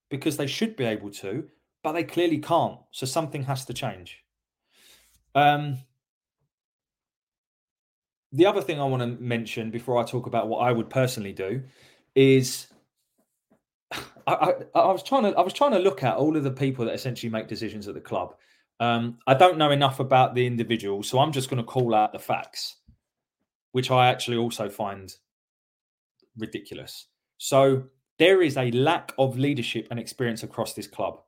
because 0.09 0.35
they 0.35 0.47
should 0.47 0.75
be 0.75 0.83
able 0.83 1.11
to 1.11 1.47
but 1.83 1.93
they 1.93 2.03
clearly 2.03 2.37
can't. 2.37 2.79
So 2.91 3.05
something 3.05 3.43
has 3.43 3.65
to 3.65 3.73
change. 3.73 4.23
Um, 5.33 5.77
the 8.31 8.45
other 8.45 8.61
thing 8.61 8.79
I 8.79 8.85
want 8.85 9.01
to 9.01 9.21
mention 9.21 9.71
before 9.71 9.97
I 9.97 10.03
talk 10.03 10.27
about 10.27 10.47
what 10.47 10.59
I 10.59 10.71
would 10.71 10.89
personally 10.89 11.33
do 11.33 11.63
is 12.15 12.67
I, 14.27 14.33
I, 14.33 14.79
I, 14.79 14.91
was 14.91 15.03
trying 15.03 15.23
to 15.23 15.37
I 15.37 15.41
was 15.41 15.53
trying 15.53 15.71
to 15.71 15.79
look 15.79 16.03
at 16.03 16.15
all 16.15 16.35
of 16.35 16.43
the 16.43 16.51
people 16.51 16.85
that 16.85 16.93
essentially 16.93 17.29
make 17.29 17.47
decisions 17.47 17.87
at 17.87 17.93
the 17.93 18.01
club. 18.01 18.35
Um, 18.79 19.19
I 19.27 19.33
don't 19.33 19.57
know 19.57 19.71
enough 19.71 19.99
about 19.99 20.33
the 20.33 20.45
individual, 20.45 21.03
so 21.03 21.19
I'm 21.19 21.31
just 21.31 21.49
going 21.49 21.61
to 21.61 21.63
call 21.63 21.93
out 21.93 22.13
the 22.13 22.19
facts, 22.19 22.77
which 23.73 23.91
I 23.91 24.07
actually 24.07 24.37
also 24.37 24.69
find 24.69 25.13
ridiculous. 26.37 27.07
So 27.37 27.83
there 28.17 28.41
is 28.41 28.57
a 28.57 28.71
lack 28.71 29.13
of 29.17 29.37
leadership 29.37 29.87
and 29.91 29.99
experience 29.99 30.43
across 30.43 30.73
this 30.73 30.87
club. 30.87 31.21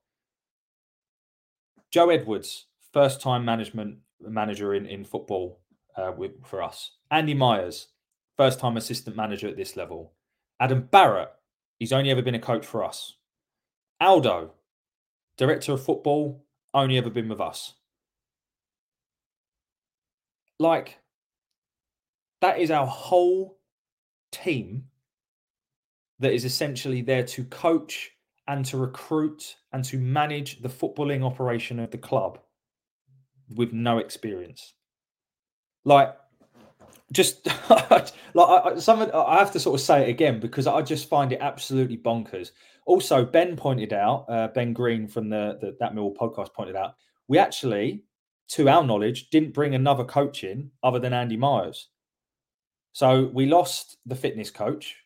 Joe 1.92 2.10
Edwards, 2.10 2.66
first 2.92 3.22
time 3.22 3.46
management 3.46 3.98
manager 4.20 4.74
in, 4.74 4.86
in 4.86 5.06
football 5.06 5.60
uh, 5.96 6.12
with, 6.16 6.32
for 6.46 6.64
us. 6.64 6.92
Andy 7.12 7.34
Myers, 7.34 7.88
first 8.36 8.60
time 8.60 8.78
assistant 8.78 9.16
manager 9.16 9.48
at 9.48 9.58
this 9.58 9.76
level. 9.76 10.14
Adam 10.60 10.88
Barrett, 10.92 11.30
he's 11.80 11.94
only 11.94 12.12
ever 12.12 12.22
been 12.22 12.36
a 12.36 12.40
coach 12.40 12.66
for 12.66 12.84
us. 12.84 13.16
Aldo, 14.00 14.52
director 15.38 15.74
of 15.74 15.84
football, 15.84 16.46
only 16.74 16.98
ever 16.98 17.10
been 17.10 17.30
with 17.30 17.42
us. 17.42 17.74
Like, 20.60 21.00
that 22.42 22.60
is 22.60 22.72
our 22.72 22.88
whole 22.88 23.60
team 24.32 24.86
that 26.20 26.34
is 26.34 26.46
essentially 26.46 27.02
there 27.02 27.24
to 27.24 27.44
coach 27.46 28.12
and 28.48 28.66
to 28.66 28.78
recruit 28.78 29.56
and 29.72 29.84
to 29.86 29.98
manage 29.98 30.62
the 30.62 30.70
footballing 30.70 31.24
operation 31.24 31.80
of 31.80 31.92
the 31.92 31.98
club 31.98 32.40
with 33.56 33.74
no 33.74 34.00
experience. 34.00 34.74
Like, 35.86 36.16
just 37.14 37.46
like 37.70 38.10
I, 38.38 38.76
some 38.78 39.02
of, 39.02 39.14
I 39.14 39.38
have 39.38 39.52
to 39.52 39.60
sort 39.60 39.80
of 39.80 39.86
say 39.86 40.04
it 40.04 40.10
again 40.10 40.40
because 40.40 40.68
I 40.68 40.82
just 40.82 41.08
find 41.08 41.32
it 41.32 41.40
absolutely 41.40 41.98
bonkers. 41.98 42.52
Also, 42.86 43.24
Ben 43.24 43.56
pointed 43.56 43.94
out, 43.94 44.26
uh, 44.28 44.48
Ben 44.50 44.74
Green 44.74 45.08
from 45.08 45.30
the, 45.30 45.58
the 45.62 45.78
That 45.80 45.96
Mill 45.96 46.14
podcast 46.14 46.54
pointed 46.54 46.76
out, 46.76 46.96
we 47.28 47.38
actually, 47.38 48.04
to 48.50 48.68
our 48.68 48.84
knowledge, 48.84 49.30
didn't 49.30 49.54
bring 49.54 49.76
another 49.76 50.04
coach 50.04 50.44
in 50.44 50.72
other 50.82 51.00
than 51.00 51.14
Andy 51.14 51.38
Myers. 51.38 51.90
So 52.92 53.30
we 53.34 53.46
lost 53.46 53.98
the 54.06 54.16
fitness 54.16 54.52
coach, 54.52 54.98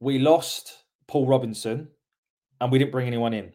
we 0.00 0.18
lost 0.18 0.84
Paul 1.06 1.26
Robinson, 1.26 1.88
and 2.60 2.72
we 2.72 2.78
didn't 2.78 2.92
bring 2.92 3.06
anyone 3.06 3.34
in. 3.34 3.52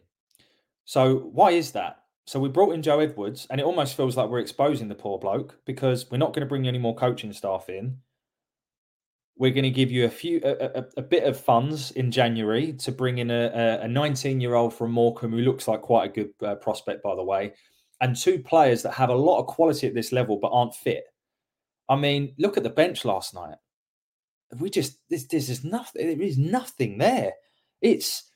So 0.84 1.16
why 1.32 1.50
is 1.50 1.72
that? 1.72 1.97
So 2.28 2.38
we 2.38 2.50
brought 2.50 2.74
in 2.74 2.82
Joe 2.82 3.00
Edwards, 3.00 3.46
and 3.48 3.58
it 3.58 3.64
almost 3.64 3.96
feels 3.96 4.14
like 4.14 4.28
we're 4.28 4.38
exposing 4.38 4.88
the 4.88 4.94
poor 4.94 5.18
bloke 5.18 5.58
because 5.64 6.10
we're 6.10 6.18
not 6.18 6.34
going 6.34 6.42
to 6.42 6.46
bring 6.46 6.68
any 6.68 6.76
more 6.76 6.94
coaching 6.94 7.32
staff 7.32 7.70
in. 7.70 7.96
We're 9.38 9.54
going 9.54 9.64
to 9.64 9.70
give 9.70 9.90
you 9.90 10.04
a 10.04 10.10
few 10.10 10.42
a, 10.44 10.80
a, 10.80 10.84
a 10.98 11.02
bit 11.02 11.24
of 11.24 11.40
funds 11.40 11.90
in 11.92 12.10
January 12.10 12.74
to 12.74 12.92
bring 12.92 13.16
in 13.16 13.30
a, 13.30 13.78
a 13.80 13.88
19 13.88 14.42
year 14.42 14.56
old 14.56 14.74
from 14.74 14.92
Morecambe 14.92 15.30
who 15.30 15.38
looks 15.38 15.66
like 15.66 15.80
quite 15.80 16.10
a 16.10 16.12
good 16.12 16.30
uh, 16.46 16.56
prospect, 16.56 17.02
by 17.02 17.14
the 17.14 17.24
way, 17.24 17.54
and 18.02 18.14
two 18.14 18.38
players 18.40 18.82
that 18.82 18.92
have 18.92 19.08
a 19.08 19.14
lot 19.14 19.40
of 19.40 19.46
quality 19.46 19.86
at 19.86 19.94
this 19.94 20.12
level 20.12 20.36
but 20.36 20.52
aren't 20.52 20.74
fit. 20.74 21.04
I 21.88 21.96
mean, 21.96 22.34
look 22.36 22.58
at 22.58 22.62
the 22.62 22.68
bench 22.68 23.06
last 23.06 23.32
night. 23.32 23.56
We 24.58 24.68
just 24.68 24.98
this 25.08 25.24
this 25.24 25.48
is 25.48 25.64
nothing. 25.64 26.06
There 26.08 26.28
is 26.28 26.36
nothing 26.36 26.98
there. 26.98 27.32
It's 27.80 28.30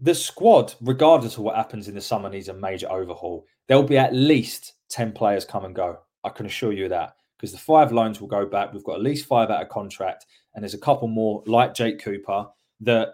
the 0.00 0.14
squad, 0.14 0.74
regardless 0.80 1.36
of 1.36 1.42
what 1.42 1.56
happens 1.56 1.88
in 1.88 1.94
the 1.94 2.00
summer, 2.00 2.30
needs 2.30 2.48
a 2.48 2.54
major 2.54 2.90
overhaul. 2.90 3.46
There'll 3.68 3.82
be 3.82 3.98
at 3.98 4.14
least 4.14 4.74
10 4.90 5.12
players 5.12 5.44
come 5.44 5.64
and 5.64 5.74
go. 5.74 5.98
I 6.24 6.30
can 6.30 6.46
assure 6.46 6.72
you 6.72 6.88
that 6.88 7.16
because 7.36 7.52
the 7.52 7.58
five 7.58 7.92
loans 7.92 8.20
will 8.20 8.28
go 8.28 8.44
back. 8.46 8.72
We've 8.72 8.84
got 8.84 8.96
at 8.96 9.02
least 9.02 9.26
five 9.26 9.50
out 9.50 9.62
of 9.62 9.68
contract, 9.68 10.26
and 10.54 10.62
there's 10.62 10.74
a 10.74 10.78
couple 10.78 11.08
more, 11.08 11.42
like 11.46 11.74
Jake 11.74 12.02
Cooper, 12.02 12.46
that 12.80 13.10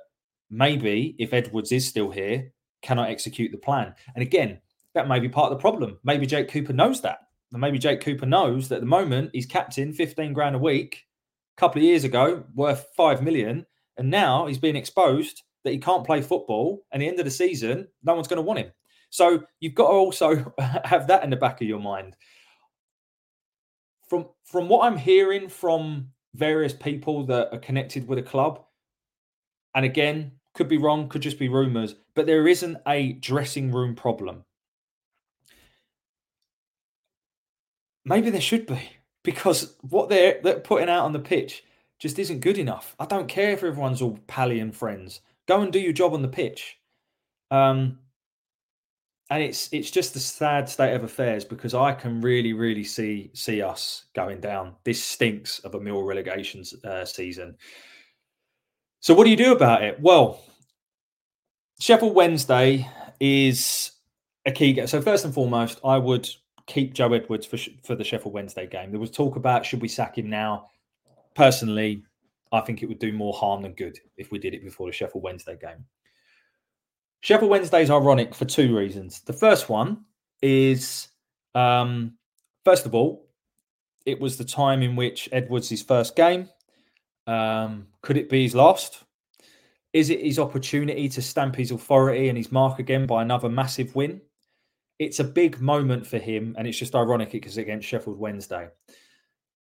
maybe, 0.51 1.15
if 1.19 1.33
Edwards 1.33 1.73
is 1.73 1.87
still 1.87 2.11
here, 2.11 2.53
cannot 2.83 3.11
execute 3.11 3.53
the 3.53 3.59
plan. 3.59 3.95
And 4.15 4.23
again, 4.23 4.61
that 4.95 5.09
may 5.09 5.21
be 5.21 5.29
part 5.29 5.53
of 5.53 5.59
the 5.59 5.61
problem. 5.61 5.99
Maybe 6.05 6.27
Jake 6.27 6.49
Cooper 6.49 6.73
knows 6.73 7.01
that. 7.03 7.19
And 7.53 7.61
maybe 7.61 7.79
Jake 7.79 8.01
Cooper 8.01 8.27
knows 8.27 8.69
that 8.69 8.77
at 8.77 8.81
the 8.81 8.87
moment 8.87 9.31
he's 9.33 9.47
captain 9.47 9.93
15 9.93 10.33
grand 10.33 10.57
a 10.57 10.59
week, 10.59 11.05
a 11.57 11.61
couple 11.61 11.81
of 11.81 11.85
years 11.85 12.05
ago, 12.05 12.45
worth 12.55 12.87
5 12.97 13.23
million. 13.23 13.67
And 13.99 14.11
now 14.11 14.47
he's 14.47 14.59
being 14.59 14.77
exposed 14.77 15.43
that 15.67 15.73
he 15.73 15.79
can't 15.79 16.07
play 16.07 16.23
football, 16.23 16.85
and 16.93 17.03
the 17.03 17.09
end 17.09 17.19
of 17.19 17.25
the 17.25 17.31
season, 17.31 17.89
no 18.05 18.15
one's 18.15 18.29
going 18.29 18.37
to 18.37 18.43
want 18.43 18.61
him. 18.61 18.71
So 19.11 19.43
you've 19.59 19.75
got 19.75 19.89
to 19.89 19.95
also 19.95 20.55
have 20.85 21.09
that 21.09 21.25
in 21.25 21.31
the 21.31 21.37
back 21.37 21.61
of 21.61 21.67
your 21.67 21.81
mind. 21.81 22.17
From 24.09 24.29
from 24.45 24.69
what 24.69 24.87
I'm 24.87 24.97
hearing 24.97 25.49
from 25.49 26.09
various 26.35 26.73
people 26.73 27.27
that 27.27 27.53
are 27.53 27.59
connected 27.59 28.07
with 28.07 28.21
a 28.21 28.23
club, 28.23 28.65
and 29.75 29.85
again, 29.85 30.31
could 30.55 30.69
be 30.69 30.79
wrong, 30.79 31.09
could 31.09 31.23
just 31.23 31.39
be 31.39 31.49
rumours, 31.49 31.97
but 32.15 32.27
there 32.27 32.47
isn't 32.47 32.79
a 32.87 33.15
dressing 33.15 33.73
room 33.73 33.97
problem. 33.97 34.45
Maybe 38.05 38.31
there 38.31 38.41
should 38.41 38.67
be 38.67 38.81
because 39.25 39.77
what 39.83 40.09
they're, 40.09 40.39
they're 40.45 40.61
putting 40.61 40.89
out 40.89 41.05
on 41.05 41.13
the 41.13 41.19
pitch 41.19 41.65
just 41.99 42.19
isn't 42.19 42.41
good 42.41 42.59
enough. 42.59 42.95
I 42.99 43.07
don't 43.07 43.29
care 43.29 43.51
if 43.51 43.65
everyone's 43.65 44.03
all 44.03 44.19
pally 44.27 44.61
and 44.61 44.75
friends. 44.75 45.21
Go 45.47 45.61
and 45.61 45.73
do 45.73 45.79
your 45.79 45.93
job 45.93 46.13
on 46.15 46.23
the 46.23 46.29
pitch. 46.29 46.79
Um, 47.51 47.99
and 49.31 49.43
it's 49.43 49.69
it's 49.73 49.91
just 49.91 50.15
the 50.15 50.21
sad 50.21 50.69
state 50.69 50.95
of 50.95 51.03
affairs 51.03 51.45
because 51.45 51.75
I 51.75 51.93
can 51.93 52.21
really 52.21 52.53
really 52.53 52.85
see 52.85 53.31
see 53.35 53.61
us 53.61 54.05
going 54.15 54.41
down. 54.41 54.75
This 54.85 55.03
stinks 55.03 55.59
of 55.61 55.75
a 55.75 55.81
Mill 55.81 56.03
relegation 56.03 56.63
uh, 56.85 57.05
season. 57.05 57.57
So 59.01 59.15
what 59.15 59.25
do 59.25 59.31
you 59.31 59.37
do 59.37 59.53
about 59.53 59.83
it? 59.83 60.01
Well, 60.01 60.43
Sheffield 61.81 62.15
Wednesday 62.15 62.89
is 63.21 63.93
a 64.47 64.53
key 64.53 64.73
game. 64.73 64.87
So 64.87 65.03
first 65.03 65.25
and 65.25 65.35
foremost, 65.35 65.81
I 65.85 65.99
would 65.99 66.29
keep 66.67 66.95
Joe 66.95 67.13
Edwards 67.13 67.47
for 67.47 67.59
for 67.85 67.97
the 67.97 68.05
Sheffield 68.05 68.35
Wednesday 68.35 68.67
game. 68.67 68.93
There 68.93 69.01
was 69.01 69.11
talk 69.11 69.37
about 69.37 69.67
should 69.67 69.83
we 69.83 69.89
sack 69.89 70.19
him 70.19 70.31
now. 70.31 70.71
Personally, 71.35 72.05
I 72.53 72.61
think 72.61 72.83
it 72.83 72.87
would 72.87 72.99
do 72.99 73.13
more 73.13 73.35
harm 73.35 73.63
than 73.63 73.73
good 73.73 73.99
if 74.17 74.31
we 74.31 74.39
did 74.39 74.55
it 74.55 74.65
before 74.65 74.89
the 74.89 74.93
Sheffield 74.93 75.23
Wednesday 75.23 75.57
game. 75.61 75.85
Sheffield 77.21 77.51
Wednesday 77.51 77.83
is 77.83 77.91
ironic 77.91 78.35
for 78.35 78.45
two 78.45 78.77
reasons. 78.77 79.21
The 79.21 79.33
first 79.33 79.69
one 79.69 80.05
is, 80.43 81.09
um, 81.55 82.17
first 82.65 82.87
of 82.87 82.95
all, 82.95 83.29
it 84.05 84.21
was 84.21 84.37
the 84.37 84.45
time 84.45 84.83
in 84.83 84.95
which 84.95 85.29
Edwards' 85.33 85.69
his 85.69 85.83
first 85.83 86.15
game. 86.15 86.49
Um, 87.27 87.89
could 88.03 88.17
it 88.17 88.31
be 88.31 88.45
his 88.45 88.55
last? 88.55 89.03
Is 89.93 90.11
it 90.11 90.21
his 90.21 90.39
opportunity 90.39 91.09
to 91.09 91.23
stamp 91.23 91.57
his 91.57 91.73
authority 91.73 92.29
and 92.29 92.39
his 92.39 92.53
mark 92.53 92.79
again 92.79 93.07
by 93.07 93.23
another 93.23 93.49
massive 93.49 93.95
win? 93.97 94.21
It's 94.99 95.19
a 95.21 95.25
big 95.25 95.61
moment 95.61 96.07
for 96.07 96.19
him, 96.19 96.55
and 96.57 96.69
it's 96.69 96.79
just 96.79 96.95
ironic 96.95 97.33
because 97.33 97.57
against 97.57 97.89
Sheffield 97.89 98.19
Wednesday. 98.19 98.69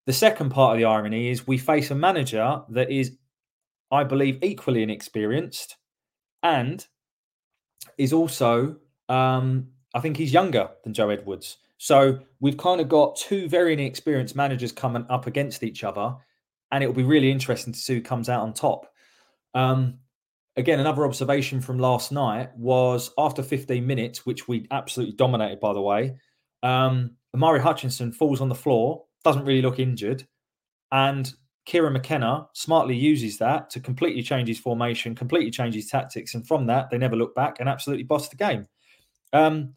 The 0.06 0.12
second 0.12 0.50
part 0.50 0.74
of 0.74 0.78
the 0.78 0.84
irony 0.84 1.28
is 1.28 1.46
we 1.46 1.58
face 1.58 1.90
a 1.90 1.94
manager 1.94 2.62
that 2.70 2.90
is, 2.90 3.16
I 3.90 4.04
believe, 4.04 4.38
equally 4.42 4.84
inexperienced 4.84 5.76
and 6.44 6.84
is 7.98 8.12
also, 8.12 8.76
um, 9.08 9.68
I 9.94 10.00
think 10.00 10.16
he's 10.16 10.32
younger 10.32 10.70
than 10.84 10.94
Joe 10.94 11.10
Edwards. 11.10 11.58
So 11.78 12.20
we've 12.40 12.56
kind 12.56 12.80
of 12.80 12.88
got 12.88 13.16
two 13.16 13.48
very 13.48 13.72
inexperienced 13.72 14.36
managers 14.36 14.70
coming 14.70 15.04
up 15.10 15.26
against 15.26 15.64
each 15.64 15.82
other, 15.82 16.14
and 16.70 16.84
it 16.84 16.86
will 16.86 16.94
be 16.94 17.02
really 17.02 17.30
interesting 17.30 17.72
to 17.72 17.78
see 17.78 17.94
who 17.94 18.00
comes 18.00 18.28
out 18.28 18.42
on 18.42 18.54
top. 18.54 18.86
Um, 19.54 19.98
again, 20.56 20.78
another 20.78 21.04
observation 21.04 21.60
from 21.60 21.80
last 21.80 22.12
night 22.12 22.56
was 22.56 23.10
after 23.18 23.42
15 23.42 23.84
minutes, 23.84 24.24
which 24.24 24.46
we 24.46 24.68
absolutely 24.70 25.16
dominated, 25.16 25.58
by 25.58 25.72
the 25.72 25.82
way. 25.82 26.16
Um, 26.62 27.16
Omari 27.34 27.60
Hutchinson 27.60 28.12
falls 28.12 28.40
on 28.40 28.48
the 28.48 28.54
floor 28.54 29.05
doesn't 29.26 29.44
really 29.44 29.60
look 29.60 29.80
injured. 29.80 30.24
And 30.92 31.32
Kieran 31.64 31.94
McKenna 31.94 32.46
smartly 32.52 32.94
uses 32.94 33.38
that 33.38 33.70
to 33.70 33.80
completely 33.80 34.22
change 34.22 34.46
his 34.46 34.60
formation, 34.60 35.16
completely 35.16 35.50
change 35.50 35.74
his 35.74 35.88
tactics. 35.88 36.34
And 36.36 36.46
from 36.46 36.66
that, 36.66 36.90
they 36.90 36.96
never 36.96 37.16
look 37.16 37.34
back 37.34 37.56
and 37.58 37.68
absolutely 37.68 38.04
boss 38.04 38.28
the 38.28 38.36
game. 38.36 38.68
Um, 39.32 39.74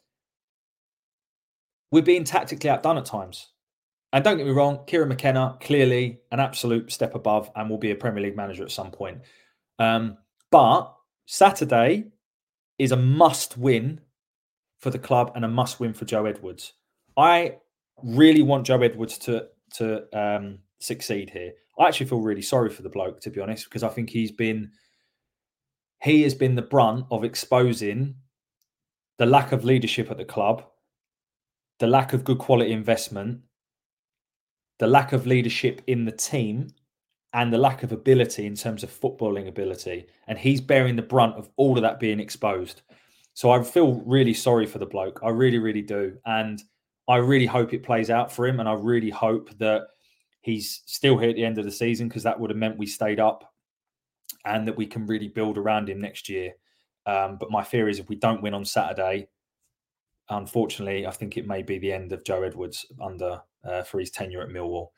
we're 1.92 2.04
being 2.04 2.26
tactically 2.26 2.70
outdone 2.70 3.00
at 3.00 3.06
times. 3.06 3.48
And 4.14 4.24
don't 4.24 4.38
get 4.38 4.46
me 4.46 4.54
wrong, 4.54 4.82
Kieran 4.86 5.10
McKenna, 5.10 5.58
clearly 5.62 6.20
an 6.32 6.40
absolute 6.40 6.92
step 6.92 7.16
above 7.16 7.50
and 7.56 7.68
will 7.68 7.80
be 7.80 7.90
a 7.90 7.96
Premier 7.96 8.22
League 8.22 8.38
manager 8.38 8.64
at 8.64 8.72
some 8.72 8.92
point. 8.92 9.22
Um, 9.80 10.20
but 10.52 10.94
Saturday 11.26 12.06
is 12.78 12.92
a 12.92 12.98
must 12.98 13.58
win 13.58 14.00
for 14.78 14.92
the 14.92 15.00
club 15.00 15.32
and 15.34 15.44
a 15.44 15.48
must 15.48 15.80
win 15.80 15.94
for 15.94 16.06
Joe 16.06 16.26
Edwards. 16.28 16.74
I 17.18 17.58
really 18.04 18.42
want 18.42 18.66
Joe 18.66 18.82
Edwards 18.82 19.18
to 19.20 19.48
to 19.76 20.18
um, 20.18 20.60
succeed 20.80 21.30
here. 21.30 21.54
I 21.78 21.88
actually 21.88 22.08
feel 22.08 22.22
really 22.22 22.42
sorry 22.42 22.70
for 22.70 22.82
the 22.82 22.90
bloke, 22.90 23.22
to 23.22 23.30
be 23.30 23.40
honest, 23.40 23.66
because 23.66 23.84
I 23.84 23.90
think 23.90 24.10
he's 24.10 24.32
been 24.32 24.72
he 26.02 26.24
has 26.24 26.34
been 26.34 26.56
the 26.56 26.62
brunt 26.62 27.06
of 27.12 27.24
exposing 27.24 28.16
the 29.18 29.26
lack 29.26 29.52
of 29.52 29.66
leadership 29.66 30.10
at 30.10 30.18
the 30.18 30.26
club, 30.26 30.64
the 31.80 31.88
lack 31.88 32.14
of 32.14 32.24
good 32.24 32.40
quality 32.40 32.72
investment, 32.72 33.42
the 34.80 34.88
lack 34.88 35.12
of 35.12 35.28
leadership 35.28 35.82
in 35.88 36.06
the 36.06 36.12
team, 36.12 36.68
and 37.34 37.54
the 37.54 37.58
lack 37.58 37.84
of 37.84 37.92
ability 37.92 38.46
in 38.46 38.56
terms 38.56 38.84
of 38.84 38.90
footballing 38.90 39.48
ability. 39.48 40.08
And 40.28 40.38
he's 40.38 40.62
bearing 40.62 40.96
the 40.96 41.02
brunt 41.02 41.36
of 41.36 41.50
all 41.58 41.76
of 41.76 41.84
that 41.84 42.00
being 42.00 42.20
exposed. 42.20 42.82
So 43.34 43.52
I 43.52 43.62
feel 43.62 44.02
really 44.06 44.34
sorry 44.34 44.66
for 44.66 44.80
the 44.80 44.86
bloke. 44.86 45.20
I 45.24 45.30
really, 45.30 45.60
really 45.60 45.82
do. 45.82 46.18
And 46.26 46.62
I 47.10 47.18
really 47.18 47.48
hope 47.48 47.74
it 47.74 47.84
plays 47.84 48.10
out 48.10 48.32
for 48.32 48.48
him. 48.48 48.60
And 48.60 48.70
I 48.70 48.74
really 48.74 49.10
hope 49.10 49.50
that 49.58 49.88
he's 50.42 50.84
still 50.86 51.18
here 51.18 51.30
at 51.30 51.36
the 51.36 51.44
end 51.44 51.58
of 51.58 51.66
the 51.66 51.72
season 51.72 52.08
because 52.08 52.24
that 52.24 52.40
would 52.40 52.52
have 52.52 52.58
meant 52.58 52.78
we 52.78 52.86
stayed 52.86 53.20
up 53.20 53.52
and 54.46 54.68
that 54.68 54.78
we 54.78 54.86
can 54.86 55.06
really 55.08 55.28
build 55.28 55.58
around 55.58 55.90
him 55.90 56.00
next 56.00 56.30
year. 56.30 56.54
Um, 57.06 57.38
but 57.38 57.52
my 57.52 57.64
fear 57.64 57.90
is 57.90 58.00
if 58.00 58.08
we 58.08 58.16
don't 58.16 58.44
win 58.44 58.54
on 58.54 58.64
Saturday, 58.64 59.28
unfortunately, 60.30 61.08
I 61.08 61.12
think 61.12 61.36
it 61.36 61.48
may 61.48 61.64
be 61.64 61.80
the 61.80 61.92
end 61.92 62.12
of 62.14 62.24
Joe 62.24 62.44
Edwards 62.44 62.86
under 63.02 63.42
uh, 63.66 63.82
for 63.82 64.00
his 64.00 64.12
tenure 64.12 64.42
at 64.42 64.50
Millwall. 64.50 64.90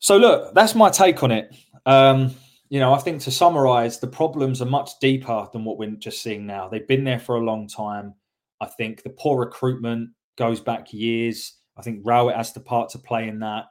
So 0.00 0.18
look, 0.18 0.54
that's 0.54 0.74
my 0.74 0.90
take 0.90 1.22
on 1.22 1.32
it. 1.32 1.54
Um, 1.86 2.34
you 2.68 2.80
know, 2.80 2.92
I 2.92 2.98
think 2.98 3.22
to 3.22 3.30
summarise, 3.30 3.98
the 3.98 4.06
problems 4.06 4.60
are 4.60 4.66
much 4.66 4.90
deeper 5.00 5.48
than 5.52 5.64
what 5.64 5.78
we're 5.78 5.90
just 5.92 6.22
seeing 6.22 6.46
now. 6.46 6.68
They've 6.68 6.86
been 6.86 7.04
there 7.04 7.18
for 7.18 7.36
a 7.36 7.44
long 7.44 7.66
time. 7.66 8.14
I 8.60 8.66
think 8.66 9.02
the 9.02 9.10
poor 9.10 9.40
recruitment 9.40 10.10
goes 10.38 10.60
back 10.60 10.92
years. 10.92 11.58
I 11.76 11.82
think 11.82 12.00
Rowett 12.04 12.36
has 12.36 12.52
the 12.52 12.60
part 12.60 12.88
to 12.90 12.98
play 12.98 13.28
in 13.28 13.40
that. 13.40 13.66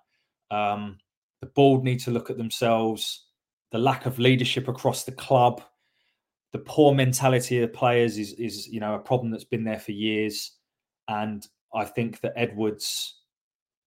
Um, 0.51 0.97
the 1.41 1.47
board 1.47 1.83
need 1.83 1.99
to 2.01 2.11
look 2.11 2.29
at 2.29 2.37
themselves. 2.37 3.25
The 3.71 3.79
lack 3.79 4.05
of 4.05 4.19
leadership 4.19 4.67
across 4.67 5.03
the 5.03 5.11
club, 5.11 5.61
the 6.51 6.59
poor 6.59 6.93
mentality 6.93 7.61
of 7.61 7.73
players 7.73 8.17
is 8.17 8.33
is 8.33 8.67
you 8.67 8.79
know 8.79 8.95
a 8.95 8.99
problem 8.99 9.31
that's 9.31 9.43
been 9.43 9.63
there 9.63 9.79
for 9.79 9.91
years. 9.93 10.51
And 11.07 11.45
I 11.73 11.85
think 11.85 12.21
that 12.21 12.33
Edwards 12.35 13.15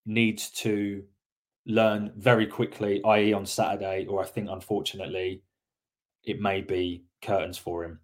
needs 0.07 0.51
to 0.51 1.03
learn 1.67 2.13
very 2.17 2.47
quickly, 2.47 3.03
i.e., 3.05 3.33
on 3.33 3.47
Saturday, 3.47 4.07
or 4.07 4.23
I 4.23 4.27
think 4.27 4.49
unfortunately 4.51 5.43
it 6.25 6.41
may 6.41 6.61
be 6.61 7.05
curtains 7.23 7.59
for 7.59 7.85
him. 7.85 8.01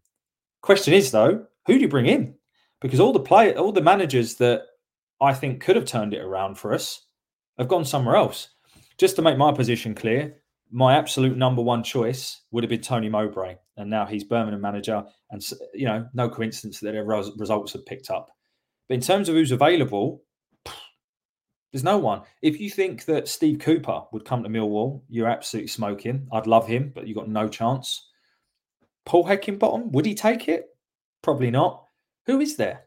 Question 0.63 0.95
is 0.95 1.11
though, 1.11 1.47
who 1.67 1.75
do 1.75 1.81
you 1.81 1.89
bring 1.89 2.07
in? 2.07 2.35
Because 2.87 3.01
all 3.01 3.13
the 3.13 3.19
play, 3.19 3.53
all 3.53 3.73
the 3.73 3.81
managers 3.81 4.37
that 4.37 4.63
I 5.21 5.35
think 5.35 5.61
could 5.61 5.75
have 5.75 5.87
turned 5.87 6.15
it 6.15 6.21
around 6.21 6.57
for 6.57 6.73
us 6.73 7.07
have 7.59 7.67
gone 7.67 7.85
somewhere 7.85 8.15
else. 8.15 8.51
Just 8.97 9.17
to 9.17 9.23
make 9.23 9.37
my 9.37 9.51
position 9.51 9.93
clear, 9.93 10.37
my 10.71 10.97
absolute 10.97 11.37
number 11.37 11.63
one 11.63 11.83
choice 11.83 12.43
would 12.53 12.63
have 12.63 12.69
been 12.69 12.83
Tony 12.83 13.09
Mowbray, 13.09 13.57
and 13.77 13.91
now 13.91 14.07
he's 14.07 14.23
Birmingham 14.23 14.61
manager, 14.61 15.05
and 15.33 15.43
you 15.75 15.87
know, 15.87 16.07
no 16.15 16.29
coincidence 16.29 16.79
that 16.79 16.93
their 16.93 17.05
results 17.05 17.73
have 17.73 17.85
picked 17.87 18.09
up. 18.09 18.31
But 18.89 18.95
in 18.95 19.01
terms 19.01 19.29
of 19.29 19.35
who's 19.35 19.51
available, 19.51 20.23
there's 21.73 21.83
no 21.83 21.99
one. 21.99 22.23
If 22.41 22.61
you 22.61 22.71
think 22.71 23.07
that 23.07 23.27
Steve 23.27 23.59
Cooper 23.59 24.03
would 24.13 24.25
come 24.25 24.45
to 24.45 24.49
Millwall, 24.49 25.03
you're 25.09 25.27
absolutely 25.27 25.69
smoking. 25.69 26.29
I'd 26.33 26.47
love 26.47 26.69
him, 26.69 26.93
but 26.95 27.09
you've 27.09 27.17
got 27.17 27.29
no 27.29 27.49
chance. 27.49 28.11
Paul 29.05 29.25
Heckingbottom, 29.25 29.91
would 29.91 30.07
he 30.07 30.15
take 30.15 30.49
it? 30.49 30.67
Probably 31.23 31.51
not. 31.51 31.83
Who 32.27 32.41
is 32.41 32.57
there? 32.57 32.85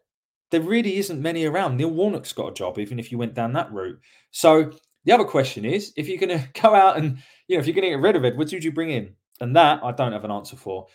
There 0.51 0.61
really 0.61 0.97
isn't 0.97 1.21
many 1.21 1.45
around. 1.45 1.77
Neil 1.77 1.91
Warnock's 1.91 2.33
got 2.33 2.51
a 2.51 2.53
job, 2.53 2.79
even 2.79 2.99
if 2.99 3.11
you 3.11 3.17
went 3.17 3.35
down 3.35 3.53
that 3.53 3.71
route. 3.71 3.99
So 4.31 4.71
the 5.05 5.11
other 5.11 5.23
question 5.23 5.65
is, 5.65 5.93
if 5.95 6.07
you're 6.07 6.17
going 6.17 6.39
to 6.53 6.61
go 6.61 6.73
out 6.73 6.97
and, 6.97 7.17
you 7.47 7.55
know, 7.55 7.59
if 7.59 7.67
you're 7.67 7.75
going 7.75 7.83
to 7.83 7.89
get 7.89 8.01
rid 8.01 8.15
of 8.15 8.25
Edwards, 8.25 8.53
would 8.53 8.63
you 8.63 8.71
bring 8.71 8.91
in? 8.91 9.15
And 9.41 9.55
that 9.55 9.83
I 9.83 9.91
don't 9.91 10.11
have 10.11 10.25
an 10.25 10.31
answer 10.31 10.55
for. 10.55 10.87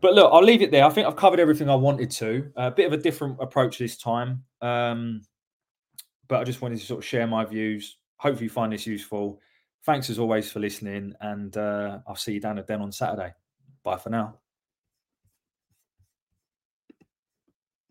But 0.00 0.14
look, 0.14 0.32
I'll 0.32 0.42
leave 0.42 0.62
it 0.62 0.70
there. 0.70 0.84
I 0.84 0.90
think 0.90 1.06
I've 1.06 1.16
covered 1.16 1.38
everything 1.38 1.70
I 1.70 1.76
wanted 1.76 2.10
to. 2.12 2.50
A 2.56 2.70
bit 2.70 2.86
of 2.86 2.92
a 2.92 3.02
different 3.02 3.36
approach 3.40 3.78
this 3.78 3.96
time. 3.96 4.42
Um, 4.60 5.22
but 6.28 6.40
I 6.40 6.44
just 6.44 6.60
wanted 6.60 6.80
to 6.80 6.86
sort 6.86 6.98
of 6.98 7.04
share 7.04 7.26
my 7.26 7.44
views. 7.44 7.98
Hopefully, 8.16 8.44
you 8.44 8.50
find 8.50 8.72
this 8.72 8.86
useful. 8.86 9.40
Thanks 9.84 10.10
as 10.10 10.18
always 10.18 10.50
for 10.50 10.60
listening, 10.60 11.12
and 11.20 11.56
uh, 11.56 11.98
I'll 12.06 12.16
see 12.16 12.32
you 12.32 12.40
down 12.40 12.58
at 12.58 12.66
Den 12.66 12.80
on 12.80 12.92
Saturday. 12.92 13.32
Bye 13.82 13.98
for 13.98 14.10
now. 14.10 14.41